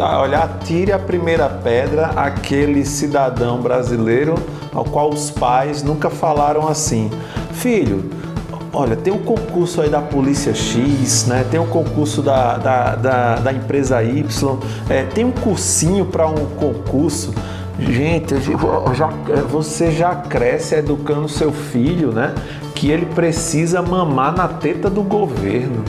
Olha, 0.00 0.38
atire 0.38 0.92
a 0.92 0.98
primeira 0.98 1.48
pedra 1.48 2.06
aquele 2.16 2.84
cidadão 2.84 3.60
brasileiro 3.60 4.36
ao 4.72 4.84
qual 4.84 5.10
os 5.10 5.30
pais 5.30 5.82
nunca 5.82 6.08
falaram 6.08 6.68
assim: 6.68 7.10
filho, 7.52 8.10
olha, 8.72 8.96
tem 8.96 9.12
um 9.12 9.18
concurso 9.18 9.80
aí 9.80 9.90
da 9.90 10.00
Polícia 10.00 10.54
X, 10.54 11.26
né? 11.26 11.44
tem 11.50 11.58
um 11.58 11.66
concurso 11.66 12.22
da, 12.22 12.58
da, 12.58 12.94
da, 12.94 13.34
da 13.36 13.52
empresa 13.52 14.02
Y, 14.02 14.58
é, 14.88 15.02
tem 15.02 15.24
um 15.24 15.32
cursinho 15.32 16.06
para 16.06 16.26
um 16.28 16.46
concurso. 16.56 17.34
Gente, 17.76 18.36
já, 18.94 19.08
você 19.50 19.90
já 19.90 20.14
cresce 20.14 20.76
educando 20.76 21.28
seu 21.28 21.50
filho, 21.50 22.12
né? 22.12 22.32
Que 22.72 22.88
ele 22.88 23.04
precisa 23.04 23.82
mamar 23.82 24.32
na 24.32 24.46
teta 24.46 24.88
do 24.88 25.02
governo 25.02 25.82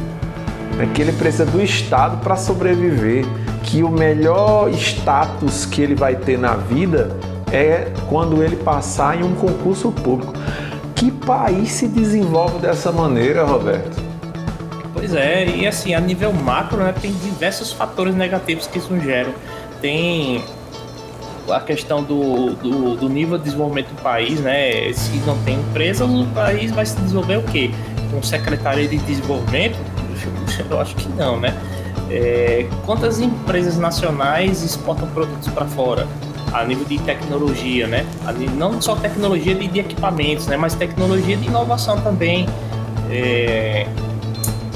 né, 0.78 0.90
que 0.94 1.02
ele 1.02 1.12
precisa 1.14 1.46
do 1.46 1.62
Estado 1.62 2.18
para 2.18 2.36
sobreviver, 2.36 3.26
que 3.64 3.84
o 3.84 3.90
melhor 3.90 4.70
status 4.72 5.66
que 5.66 5.82
ele 5.82 5.96
vai 5.96 6.16
ter 6.16 6.38
na 6.38 6.56
vida 6.56 7.18
é 7.52 7.92
quando 8.10 8.44
ele 8.44 8.56
passar 8.56 9.20
em 9.20 9.24
um 9.24 9.36
concurso 9.36 9.92
público. 9.92 10.34
Que 10.94 11.12
país 11.12 11.72
se 11.72 11.88
desenvolve 11.88 12.60
dessa 12.60 12.92
maneira, 12.92 13.44
Roberto? 13.44 14.04
Pois 14.94 15.14
é, 15.14 15.46
e 15.46 15.68
assim, 15.68 15.94
a 15.94 16.00
nível 16.00 16.32
macro, 16.32 16.78
né, 16.78 16.94
tem 17.00 17.12
diversos 17.12 17.72
fatores 17.72 18.16
negativos 18.16 18.66
que 18.66 18.78
isso 18.78 18.98
gera. 19.02 19.30
Tem 19.82 20.44
a 21.50 21.60
questão 21.60 22.02
do, 22.04 22.54
do, 22.56 22.96
do, 22.96 23.10
nível 23.10 23.38
de 23.38 23.44
desenvolvimento 23.44 23.90
do 23.90 24.02
país, 24.02 24.40
né? 24.40 24.92
Se 24.94 25.18
não 25.28 25.38
tem 25.44 25.60
empresas, 25.60 26.10
o 26.10 26.26
país 26.28 26.72
vai 26.72 26.86
se 26.86 26.96
desenvolver 26.96 27.38
o 27.38 27.44
quê? 27.44 27.72
Com 28.12 28.24
secretaria 28.24 28.88
de 28.88 28.98
desenvolvimento? 28.98 29.78
Eu 30.70 30.80
acho 30.80 30.96
que 30.96 31.08
não, 31.10 31.40
né? 31.40 31.56
É, 32.10 32.68
quantas 32.86 33.20
empresas 33.20 33.78
nacionais 33.78 34.62
exportam 34.64 35.08
produtos 35.10 35.48
para 35.50 35.66
fora? 35.66 36.08
A 36.54 36.64
nível 36.64 36.86
de 36.86 37.00
tecnologia, 37.00 37.88
né? 37.88 38.06
Não 38.56 38.82
só 38.82 38.96
tecnologia 38.96 39.56
de, 39.56 39.80
equipamentos, 39.80 40.48
né? 40.48 40.56
Mas 40.56 40.74
tecnologia 40.74 41.36
de 41.36 41.48
inovação 41.48 42.00
também. 42.00 42.48
É, 43.10 43.88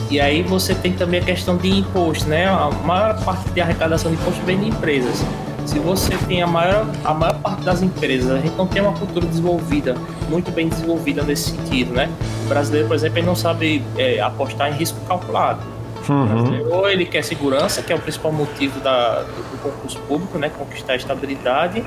e 0.09 0.19
aí 0.19 0.41
você 0.41 0.73
tem 0.73 0.93
também 0.93 1.19
a 1.19 1.23
questão 1.23 1.55
de 1.55 1.69
imposto, 1.69 2.27
né? 2.27 2.47
A 2.47 2.69
maior 2.83 3.23
parte 3.23 3.49
de 3.51 3.61
arrecadação 3.61 4.11
de 4.11 4.17
imposto 4.17 4.41
vem 4.43 4.59
de 4.59 4.67
empresas. 4.67 5.23
Se 5.69 5.77
você 5.77 6.17
tem 6.27 6.41
a 6.41 6.47
maior, 6.47 6.87
a 7.05 7.13
maior 7.13 7.39
parte 7.41 7.61
das 7.61 7.83
empresas, 7.83 8.31
a 8.31 8.39
gente 8.39 8.55
não 8.55 8.65
tem 8.65 8.81
uma 8.81 8.91
cultura 8.91 9.27
desenvolvida, 9.27 9.95
muito 10.27 10.49
bem 10.49 10.67
desenvolvida 10.67 11.21
nesse 11.21 11.51
sentido, 11.51 11.93
né? 11.93 12.09
O 12.43 12.49
brasileiro, 12.49 12.87
por 12.87 12.95
exemplo, 12.95 13.19
ele 13.19 13.27
não 13.27 13.35
sabe 13.35 13.83
é, 13.95 14.19
apostar 14.19 14.73
em 14.73 14.73
risco 14.73 14.99
calculado. 15.07 15.61
Uhum. 16.09 16.73
Ou 16.73 16.89
ele 16.89 17.05
quer 17.05 17.23
segurança, 17.23 17.83
que 17.83 17.93
é 17.93 17.95
o 17.95 17.99
principal 17.99 18.31
motivo 18.31 18.79
da, 18.79 19.21
do 19.21 19.61
concurso 19.61 19.99
público, 20.07 20.39
né? 20.39 20.49
Conquistar 20.49 20.93
a 20.93 20.95
estabilidade, 20.95 21.83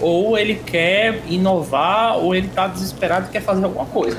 ou 0.00 0.38
ele 0.38 0.54
quer 0.54 1.20
inovar, 1.28 2.16
ou 2.16 2.36
ele 2.36 2.46
está 2.46 2.68
desesperado 2.68 3.26
e 3.28 3.32
quer 3.32 3.42
fazer 3.42 3.64
alguma 3.64 3.86
coisa. 3.86 4.16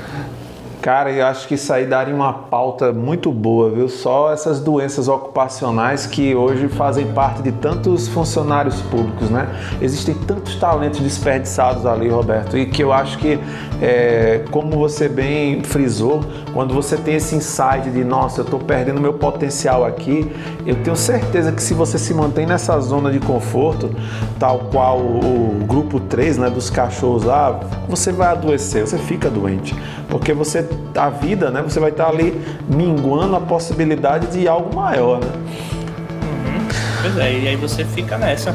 Cara, 0.82 1.10
eu 1.10 1.26
acho 1.26 1.48
que 1.48 1.54
isso 1.54 1.72
aí 1.72 1.84
daria 1.84 2.14
uma 2.14 2.32
pauta 2.32 2.92
muito 2.92 3.32
boa, 3.32 3.70
viu? 3.70 3.88
Só 3.88 4.32
essas 4.32 4.60
doenças 4.60 5.08
ocupacionais 5.08 6.06
que 6.06 6.34
hoje 6.34 6.68
fazem 6.68 7.06
parte 7.12 7.42
de 7.42 7.50
tantos 7.50 8.06
funcionários 8.06 8.80
públicos, 8.82 9.28
né? 9.28 9.48
Existem 9.80 10.14
tantos 10.14 10.54
talentos 10.56 11.00
desperdiçados 11.00 11.84
ali, 11.86 12.08
Roberto, 12.08 12.56
e 12.56 12.66
que 12.66 12.82
eu 12.82 12.92
acho 12.92 13.18
que, 13.18 13.38
é, 13.82 14.44
como 14.52 14.78
você 14.78 15.08
bem 15.08 15.64
frisou, 15.64 16.20
quando 16.52 16.72
você 16.72 16.96
tem 16.96 17.16
esse 17.16 17.34
insight 17.34 17.90
de, 17.90 18.04
nossa, 18.04 18.42
eu 18.42 18.44
estou 18.44 18.60
perdendo 18.60 19.00
meu 19.00 19.14
potencial 19.14 19.84
aqui, 19.84 20.30
eu 20.64 20.76
tenho 20.82 20.96
certeza 20.96 21.50
que 21.50 21.62
se 21.62 21.74
você 21.74 21.98
se 21.98 22.14
mantém 22.14 22.46
nessa 22.46 22.78
zona 22.80 23.10
de 23.10 23.18
conforto, 23.18 23.90
tal 24.38 24.60
qual 24.70 24.98
o, 24.98 25.60
o 25.62 25.64
grupo 25.66 25.98
3, 25.98 26.38
né, 26.38 26.48
dos 26.48 26.70
cachorros 26.70 27.24
lá, 27.24 27.58
você 27.88 28.12
vai 28.12 28.28
adoecer, 28.28 28.86
você 28.86 28.98
fica 28.98 29.28
doente, 29.28 29.74
porque 30.08 30.32
você 30.32 30.65
a 30.94 31.10
vida, 31.10 31.50
né? 31.50 31.62
Você 31.62 31.78
vai 31.78 31.90
estar 31.90 32.08
ali 32.08 32.40
minguando 32.68 33.36
a 33.36 33.40
possibilidade 33.40 34.26
de 34.28 34.48
algo 34.48 34.74
maior, 34.74 35.20
né? 35.20 35.30
Uhum. 35.30 36.68
Pois 37.02 37.18
é, 37.18 37.38
e 37.38 37.48
aí 37.48 37.56
você 37.56 37.84
fica 37.84 38.16
nessa. 38.16 38.54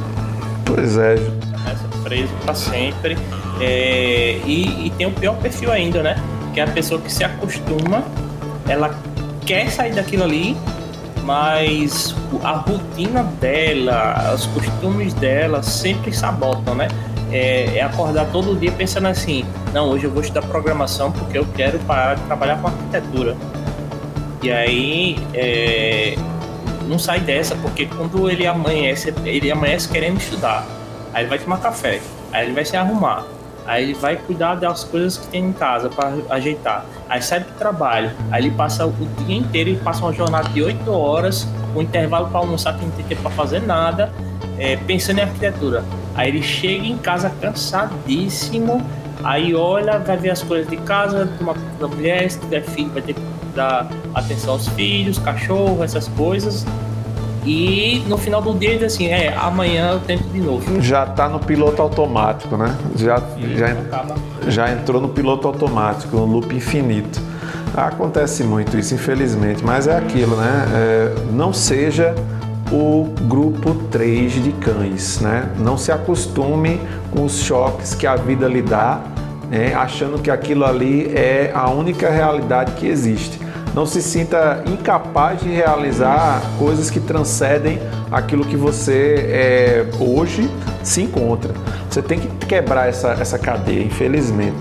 Pois 0.65 0.97
é. 0.97 1.15
Nessa, 1.15 1.87
preso 2.03 2.33
para 2.43 2.53
sempre. 2.53 3.17
É, 3.59 4.39
e, 4.45 4.87
e 4.87 4.93
tem 4.97 5.07
o 5.07 5.11
pior 5.11 5.35
perfil 5.37 5.71
ainda, 5.71 6.01
né? 6.01 6.15
Que 6.53 6.59
é 6.59 6.63
a 6.63 6.67
pessoa 6.67 6.99
que 6.99 7.11
se 7.11 7.23
acostuma, 7.23 8.03
ela 8.67 8.95
quer 9.45 9.69
sair 9.69 9.93
daquilo 9.93 10.23
ali, 10.23 10.57
mas 11.23 12.15
a 12.43 12.51
rotina 12.51 13.23
dela, 13.39 14.33
os 14.33 14.45
costumes 14.47 15.13
dela 15.13 15.61
sempre 15.61 16.11
sabotam, 16.11 16.75
né? 16.75 16.87
É, 17.31 17.77
é, 17.77 17.81
acordar 17.81 18.25
todo 18.31 18.59
dia 18.59 18.71
pensando 18.71 19.07
assim: 19.07 19.45
não, 19.73 19.89
hoje 19.89 20.05
eu 20.05 20.11
vou 20.11 20.21
estudar 20.21 20.41
programação 20.41 21.11
porque 21.11 21.37
eu 21.37 21.47
quero 21.55 21.79
parar 21.79 22.15
de 22.15 22.21
trabalhar 22.23 22.61
com 22.61 22.67
arquitetura. 22.67 23.35
E 24.43 24.51
aí 24.51 25.17
é, 25.33 26.15
não 26.87 26.99
sai 26.99 27.19
dessa, 27.19 27.55
porque 27.55 27.85
quando 27.85 28.29
ele 28.29 28.45
amanhece, 28.45 29.13
ele 29.23 29.51
amanhece 29.51 29.87
querendo 29.87 30.17
estudar. 30.17 30.65
Aí 31.13 31.23
ele 31.23 31.29
vai 31.29 31.39
tomar 31.39 31.57
café, 31.59 32.01
aí 32.31 32.45
ele 32.45 32.53
vai 32.53 32.65
se 32.65 32.75
arrumar, 32.75 33.25
aí 33.65 33.83
ele 33.83 33.93
vai 33.93 34.15
cuidar 34.15 34.55
das 34.55 34.83
coisas 34.83 35.17
que 35.17 35.27
tem 35.27 35.45
em 35.45 35.53
casa 35.53 35.89
para 35.89 36.13
ajeitar. 36.29 36.85
Aí 37.07 37.21
sai 37.21 37.41
do 37.41 37.51
trabalho, 37.57 38.11
aí 38.31 38.45
ele 38.45 38.51
passa 38.51 38.85
o 38.85 38.91
dia 39.25 39.37
inteiro, 39.37 39.69
ele 39.71 39.79
passa 39.79 40.01
uma 40.03 40.13
jornada 40.13 40.49
de 40.49 40.63
8 40.63 40.89
horas, 40.91 41.47
o 41.75 41.81
intervalo 41.81 42.27
para 42.27 42.39
almoçar 42.39 42.77
que 42.77 42.85
não 42.85 42.91
tem 42.91 43.05
tempo 43.05 43.21
para 43.21 43.31
fazer 43.31 43.61
nada, 43.61 44.11
é, 44.57 44.77
pensando 44.77 45.19
em 45.19 45.23
arquitetura. 45.23 45.83
Aí 46.15 46.29
ele 46.29 46.41
chega 46.41 46.85
em 46.85 46.97
casa 46.97 47.31
cansadíssimo, 47.41 48.81
aí 49.23 49.53
olha, 49.55 49.99
vai 49.99 50.17
ver 50.17 50.31
as 50.31 50.43
coisas 50.43 50.67
de 50.69 50.77
casa, 50.77 51.29
uma 51.39 51.55
da 51.79 51.87
mulher, 51.87 52.29
se 52.29 52.39
tiver 52.39 52.61
filho, 52.61 52.89
vai 52.89 53.01
ter 53.01 53.13
que 53.13 53.21
dar 53.55 53.89
atenção 54.13 54.53
aos 54.53 54.67
filhos, 54.69 55.17
cachorro, 55.17 55.83
essas 55.83 56.07
coisas. 56.09 56.65
E 57.45 58.03
no 58.07 58.17
final 58.17 58.41
do 58.41 58.53
dia 58.53 58.69
ele 58.69 58.79
diz 58.79 58.93
assim, 58.93 59.07
é, 59.07 59.35
amanhã 59.35 59.93
eu 59.93 59.99
tento 59.99 60.23
de 60.25 60.39
novo. 60.39 60.79
Já 60.81 61.05
está 61.05 61.27
no 61.27 61.39
piloto 61.39 61.81
automático, 61.81 62.55
né? 62.55 62.75
Já, 62.95 63.21
já, 63.55 64.05
já 64.47 64.71
entrou 64.71 65.01
no 65.01 65.09
piloto 65.09 65.47
automático, 65.47 66.15
no 66.15 66.25
loop 66.25 66.55
infinito. 66.55 67.19
Acontece 67.75 68.43
muito 68.43 68.77
isso, 68.77 68.93
infelizmente, 68.93 69.63
mas 69.63 69.87
é 69.87 69.97
aquilo, 69.97 70.35
né? 70.35 70.65
É, 70.73 71.15
não 71.31 71.51
seja 71.51 72.13
o 72.71 73.13
grupo 73.27 73.75
3 73.91 74.43
de 74.43 74.51
cães. 74.53 75.19
Né? 75.19 75.49
Não 75.57 75.77
se 75.77 75.91
acostume 75.91 76.79
com 77.11 77.25
os 77.25 77.39
choques 77.41 77.93
que 77.93 78.07
a 78.07 78.15
vida 78.15 78.47
lhe 78.47 78.61
dá, 78.61 79.01
né? 79.49 79.73
achando 79.73 80.19
que 80.19 80.31
aquilo 80.31 80.65
ali 80.65 81.11
é 81.13 81.51
a 81.53 81.69
única 81.69 82.09
realidade 82.09 82.73
que 82.73 82.87
existe. 82.87 83.39
Não 83.73 83.85
se 83.85 84.01
sinta 84.01 84.63
incapaz 84.67 85.39
de 85.41 85.49
realizar 85.49 86.41
coisas 86.59 86.89
que 86.89 86.99
transcendem 86.99 87.79
aquilo 88.11 88.43
que 88.43 88.57
você 88.57 89.15
é, 89.29 89.85
hoje 89.97 90.49
se 90.83 91.01
encontra. 91.01 91.53
Você 91.89 92.01
tem 92.01 92.19
que 92.19 92.27
quebrar 92.45 92.89
essa, 92.89 93.11
essa 93.11 93.39
cadeia, 93.39 93.83
infelizmente. 93.83 94.57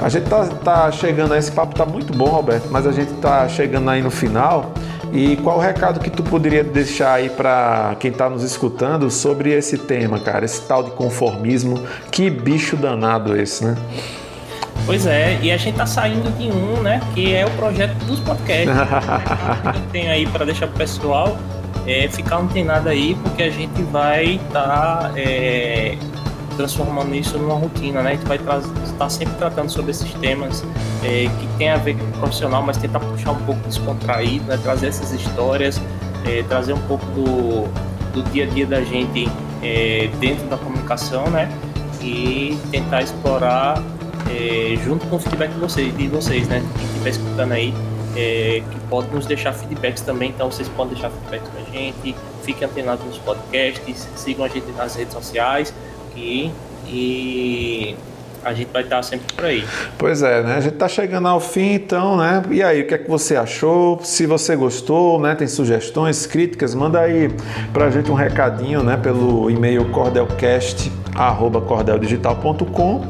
A 0.00 0.08
gente 0.08 0.30
tá, 0.30 0.46
tá 0.46 0.92
chegando, 0.92 1.34
esse 1.34 1.50
papo 1.50 1.74
tá 1.74 1.84
muito 1.84 2.16
bom, 2.16 2.26
Roberto, 2.26 2.68
mas 2.70 2.86
a 2.86 2.92
gente 2.92 3.12
tá 3.14 3.48
chegando 3.48 3.90
aí 3.90 4.00
no 4.00 4.10
final. 4.10 4.72
E 5.12 5.36
qual 5.38 5.58
o 5.58 5.60
recado 5.60 5.98
que 6.00 6.10
tu 6.10 6.22
poderia 6.22 6.62
deixar 6.62 7.14
aí 7.14 7.30
para 7.30 7.96
quem 7.98 8.10
está 8.10 8.30
nos 8.30 8.42
escutando 8.42 9.10
sobre 9.10 9.52
esse 9.52 9.76
tema, 9.76 10.20
cara? 10.20 10.44
Esse 10.44 10.62
tal 10.62 10.82
de 10.82 10.90
conformismo. 10.92 11.82
Que 12.10 12.30
bicho 12.30 12.76
danado 12.76 13.36
esse, 13.36 13.64
né? 13.64 13.76
Pois 14.86 15.06
é, 15.06 15.38
e 15.42 15.50
a 15.50 15.56
gente 15.56 15.76
tá 15.76 15.86
saindo 15.86 16.30
de 16.36 16.50
um, 16.50 16.82
né? 16.82 17.00
Que 17.14 17.34
é 17.34 17.44
o 17.44 17.50
projeto 17.50 17.94
dos 18.04 18.20
podcasts. 18.20 18.70
que 19.74 19.80
tem 19.92 20.08
aí 20.08 20.26
para 20.26 20.44
deixar 20.44 20.68
pro 20.68 20.78
pessoal 20.78 21.36
é, 21.86 22.08
ficar 22.08 22.38
antenado 22.38 22.88
aí, 22.88 23.16
porque 23.22 23.42
a 23.42 23.50
gente 23.50 23.82
vai 23.84 24.36
estar 24.36 24.62
tá, 24.62 25.12
é, 25.16 25.96
transformando 26.56 27.14
isso 27.14 27.38
numa 27.38 27.54
rotina, 27.54 28.02
né? 28.02 28.10
A 28.10 28.14
gente 28.14 28.26
vai 28.26 28.36
estar 28.36 28.60
tá 28.98 29.08
sempre 29.08 29.34
tratando 29.34 29.70
sobre 29.70 29.90
esses 29.90 30.12
temas 30.14 30.64
é, 31.02 31.28
que 31.40 31.48
tem 31.58 31.70
a 31.70 31.76
ver 31.76 31.96
com 31.96 32.04
o 32.04 32.12
profissional, 32.12 32.62
mas 32.62 32.76
tentar 32.76 33.00
puxar 33.00 33.32
um 33.32 33.42
pouco 33.44 33.60
descontraído, 33.66 34.44
né? 34.46 34.58
Trazer 34.62 34.88
essas 34.88 35.12
histórias, 35.12 35.80
é, 36.26 36.42
trazer 36.44 36.72
um 36.72 36.82
pouco 36.82 37.04
do, 37.06 37.68
do 38.12 38.22
dia 38.30 38.44
a 38.44 38.46
dia 38.46 38.66
da 38.66 38.82
gente 38.82 39.28
é, 39.62 40.10
dentro 40.20 40.46
da 40.48 40.56
comunicação, 40.56 41.28
né? 41.30 41.50
E 42.00 42.58
tentar 42.70 43.02
explorar 43.02 43.82
junto 44.84 45.04
com 45.08 45.16
o 45.16 45.18
feedback 45.18 45.50
de 45.50 45.58
vocês, 45.58 45.96
de 45.96 46.06
vocês, 46.06 46.46
né? 46.46 46.62
Quem 46.76 46.86
estiver 46.86 47.10
escutando 47.10 47.52
aí, 47.52 47.74
que 48.14 48.80
pode 48.88 49.08
nos 49.12 49.26
deixar 49.26 49.52
feedbacks 49.52 50.02
também, 50.02 50.30
então 50.30 50.50
vocês 50.50 50.68
podem 50.68 50.94
deixar 50.94 51.10
feedbacks 51.10 51.48
com 51.48 51.58
a 51.58 51.76
gente, 51.76 52.14
fiquem 52.44 52.68
antenados 52.68 53.04
nos 53.04 53.18
podcasts, 53.18 54.08
sigam 54.14 54.44
a 54.44 54.48
gente 54.48 54.70
nas 54.76 54.94
redes 54.94 55.12
sociais 55.12 55.74
aqui 56.10 56.52
e 56.86 57.96
a 58.44 58.52
gente 58.52 58.70
vai 58.72 58.82
estar 58.82 59.02
sempre 59.02 59.34
por 59.34 59.44
aí. 59.44 59.64
Pois 59.98 60.22
é, 60.22 60.42
né? 60.42 60.56
A 60.56 60.60
gente 60.60 60.74
está 60.74 60.88
chegando 60.88 61.28
ao 61.28 61.40
fim, 61.40 61.74
então, 61.74 62.16
né? 62.16 62.42
E 62.50 62.62
aí, 62.62 62.82
o 62.82 62.86
que 62.86 62.94
é 62.94 62.98
que 62.98 63.08
você 63.08 63.36
achou? 63.36 64.00
Se 64.02 64.26
você 64.26 64.56
gostou, 64.56 65.20
né? 65.20 65.34
Tem 65.34 65.46
sugestões, 65.46 66.26
críticas, 66.26 66.74
manda 66.74 67.00
aí 67.00 67.30
para 67.72 67.86
a 67.86 67.90
gente 67.90 68.10
um 68.10 68.14
recadinho, 68.14 68.82
né? 68.82 68.96
Pelo 68.96 69.50
e-mail 69.50 69.84
cordelcast 69.90 70.90
cordeldigital.com, 71.60 73.04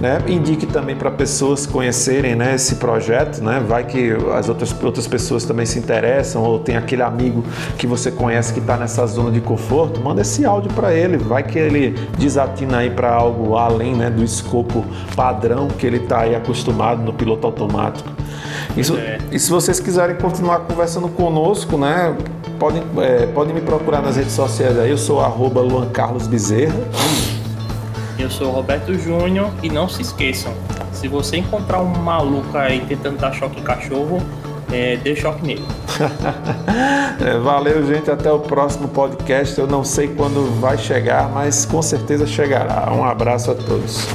né? 0.00 0.18
Indique 0.26 0.66
também 0.66 0.96
para 0.96 1.10
pessoas 1.10 1.66
conhecerem, 1.66 2.34
né, 2.34 2.54
esse 2.54 2.76
projeto, 2.76 3.42
né? 3.42 3.62
Vai 3.66 3.84
que 3.84 4.12
as 4.34 4.48
outras, 4.48 4.74
outras 4.82 5.06
pessoas 5.06 5.44
também 5.44 5.66
se 5.66 5.78
interessam 5.78 6.42
ou 6.42 6.58
tem 6.58 6.76
aquele 6.76 7.02
amigo 7.02 7.44
que 7.76 7.86
você 7.86 8.10
conhece 8.10 8.52
que 8.52 8.60
está 8.60 8.76
nessa 8.76 9.06
zona 9.06 9.30
de 9.30 9.40
conforto, 9.40 10.00
manda 10.00 10.22
esse 10.22 10.44
áudio 10.44 10.72
para 10.72 10.94
ele, 10.94 11.16
vai 11.16 11.42
que 11.42 11.58
ele 11.58 11.90
desatina 12.18 12.78
aí 12.78 12.90
para 12.90 13.12
algo 13.12 13.56
além, 13.56 13.94
né, 13.94 14.10
do 14.10 14.24
escopo 14.24 14.84
padrão 15.14 15.68
que 15.68 15.86
ele 15.86 15.98
está 15.98 16.20
aí 16.20 16.34
acostumado 16.34 17.02
no 17.02 17.12
piloto 17.12 17.46
automático. 17.46 18.08
Isso, 18.76 18.96
é. 18.96 19.18
E 19.30 19.38
se 19.38 19.50
vocês 19.50 19.80
quiserem 19.80 20.16
continuar 20.16 20.60
conversando 20.60 21.08
conosco, 21.08 21.76
né, 21.76 22.16
podem, 22.58 22.82
é, 22.98 23.26
podem 23.26 23.54
me 23.54 23.60
procurar 23.60 24.02
nas 24.02 24.16
redes 24.16 24.32
sociais 24.32 24.78
aí, 24.78 24.90
eu 24.90 24.98
sou 24.98 25.20
arroba 25.20 25.60
Luan 25.60 25.86
Carlos 25.86 26.26
Bezerra. 26.26 26.74
Eu 28.20 28.30
sou 28.30 28.48
o 28.48 28.50
Roberto 28.50 28.94
Júnior 28.94 29.50
e 29.62 29.70
não 29.70 29.88
se 29.88 30.02
esqueçam, 30.02 30.52
se 30.92 31.08
você 31.08 31.38
encontrar 31.38 31.80
um 31.80 31.88
maluco 31.88 32.56
aí 32.58 32.84
tentando 32.86 33.18
dar 33.18 33.32
choque 33.32 33.58
em 33.58 33.62
cachorro, 33.62 34.20
é, 34.70 34.96
deu 34.98 35.16
choque 35.16 35.44
nele. 35.44 35.64
é, 37.24 37.38
valeu, 37.38 37.84
gente. 37.86 38.10
Até 38.10 38.30
o 38.30 38.38
próximo 38.38 38.88
podcast. 38.88 39.58
Eu 39.58 39.66
não 39.66 39.82
sei 39.82 40.08
quando 40.08 40.60
vai 40.60 40.76
chegar, 40.76 41.30
mas 41.30 41.64
com 41.64 41.80
certeza 41.80 42.26
chegará. 42.26 42.92
Um 42.92 43.02
abraço 43.02 43.50
a 43.50 43.54
todos. 43.54 44.06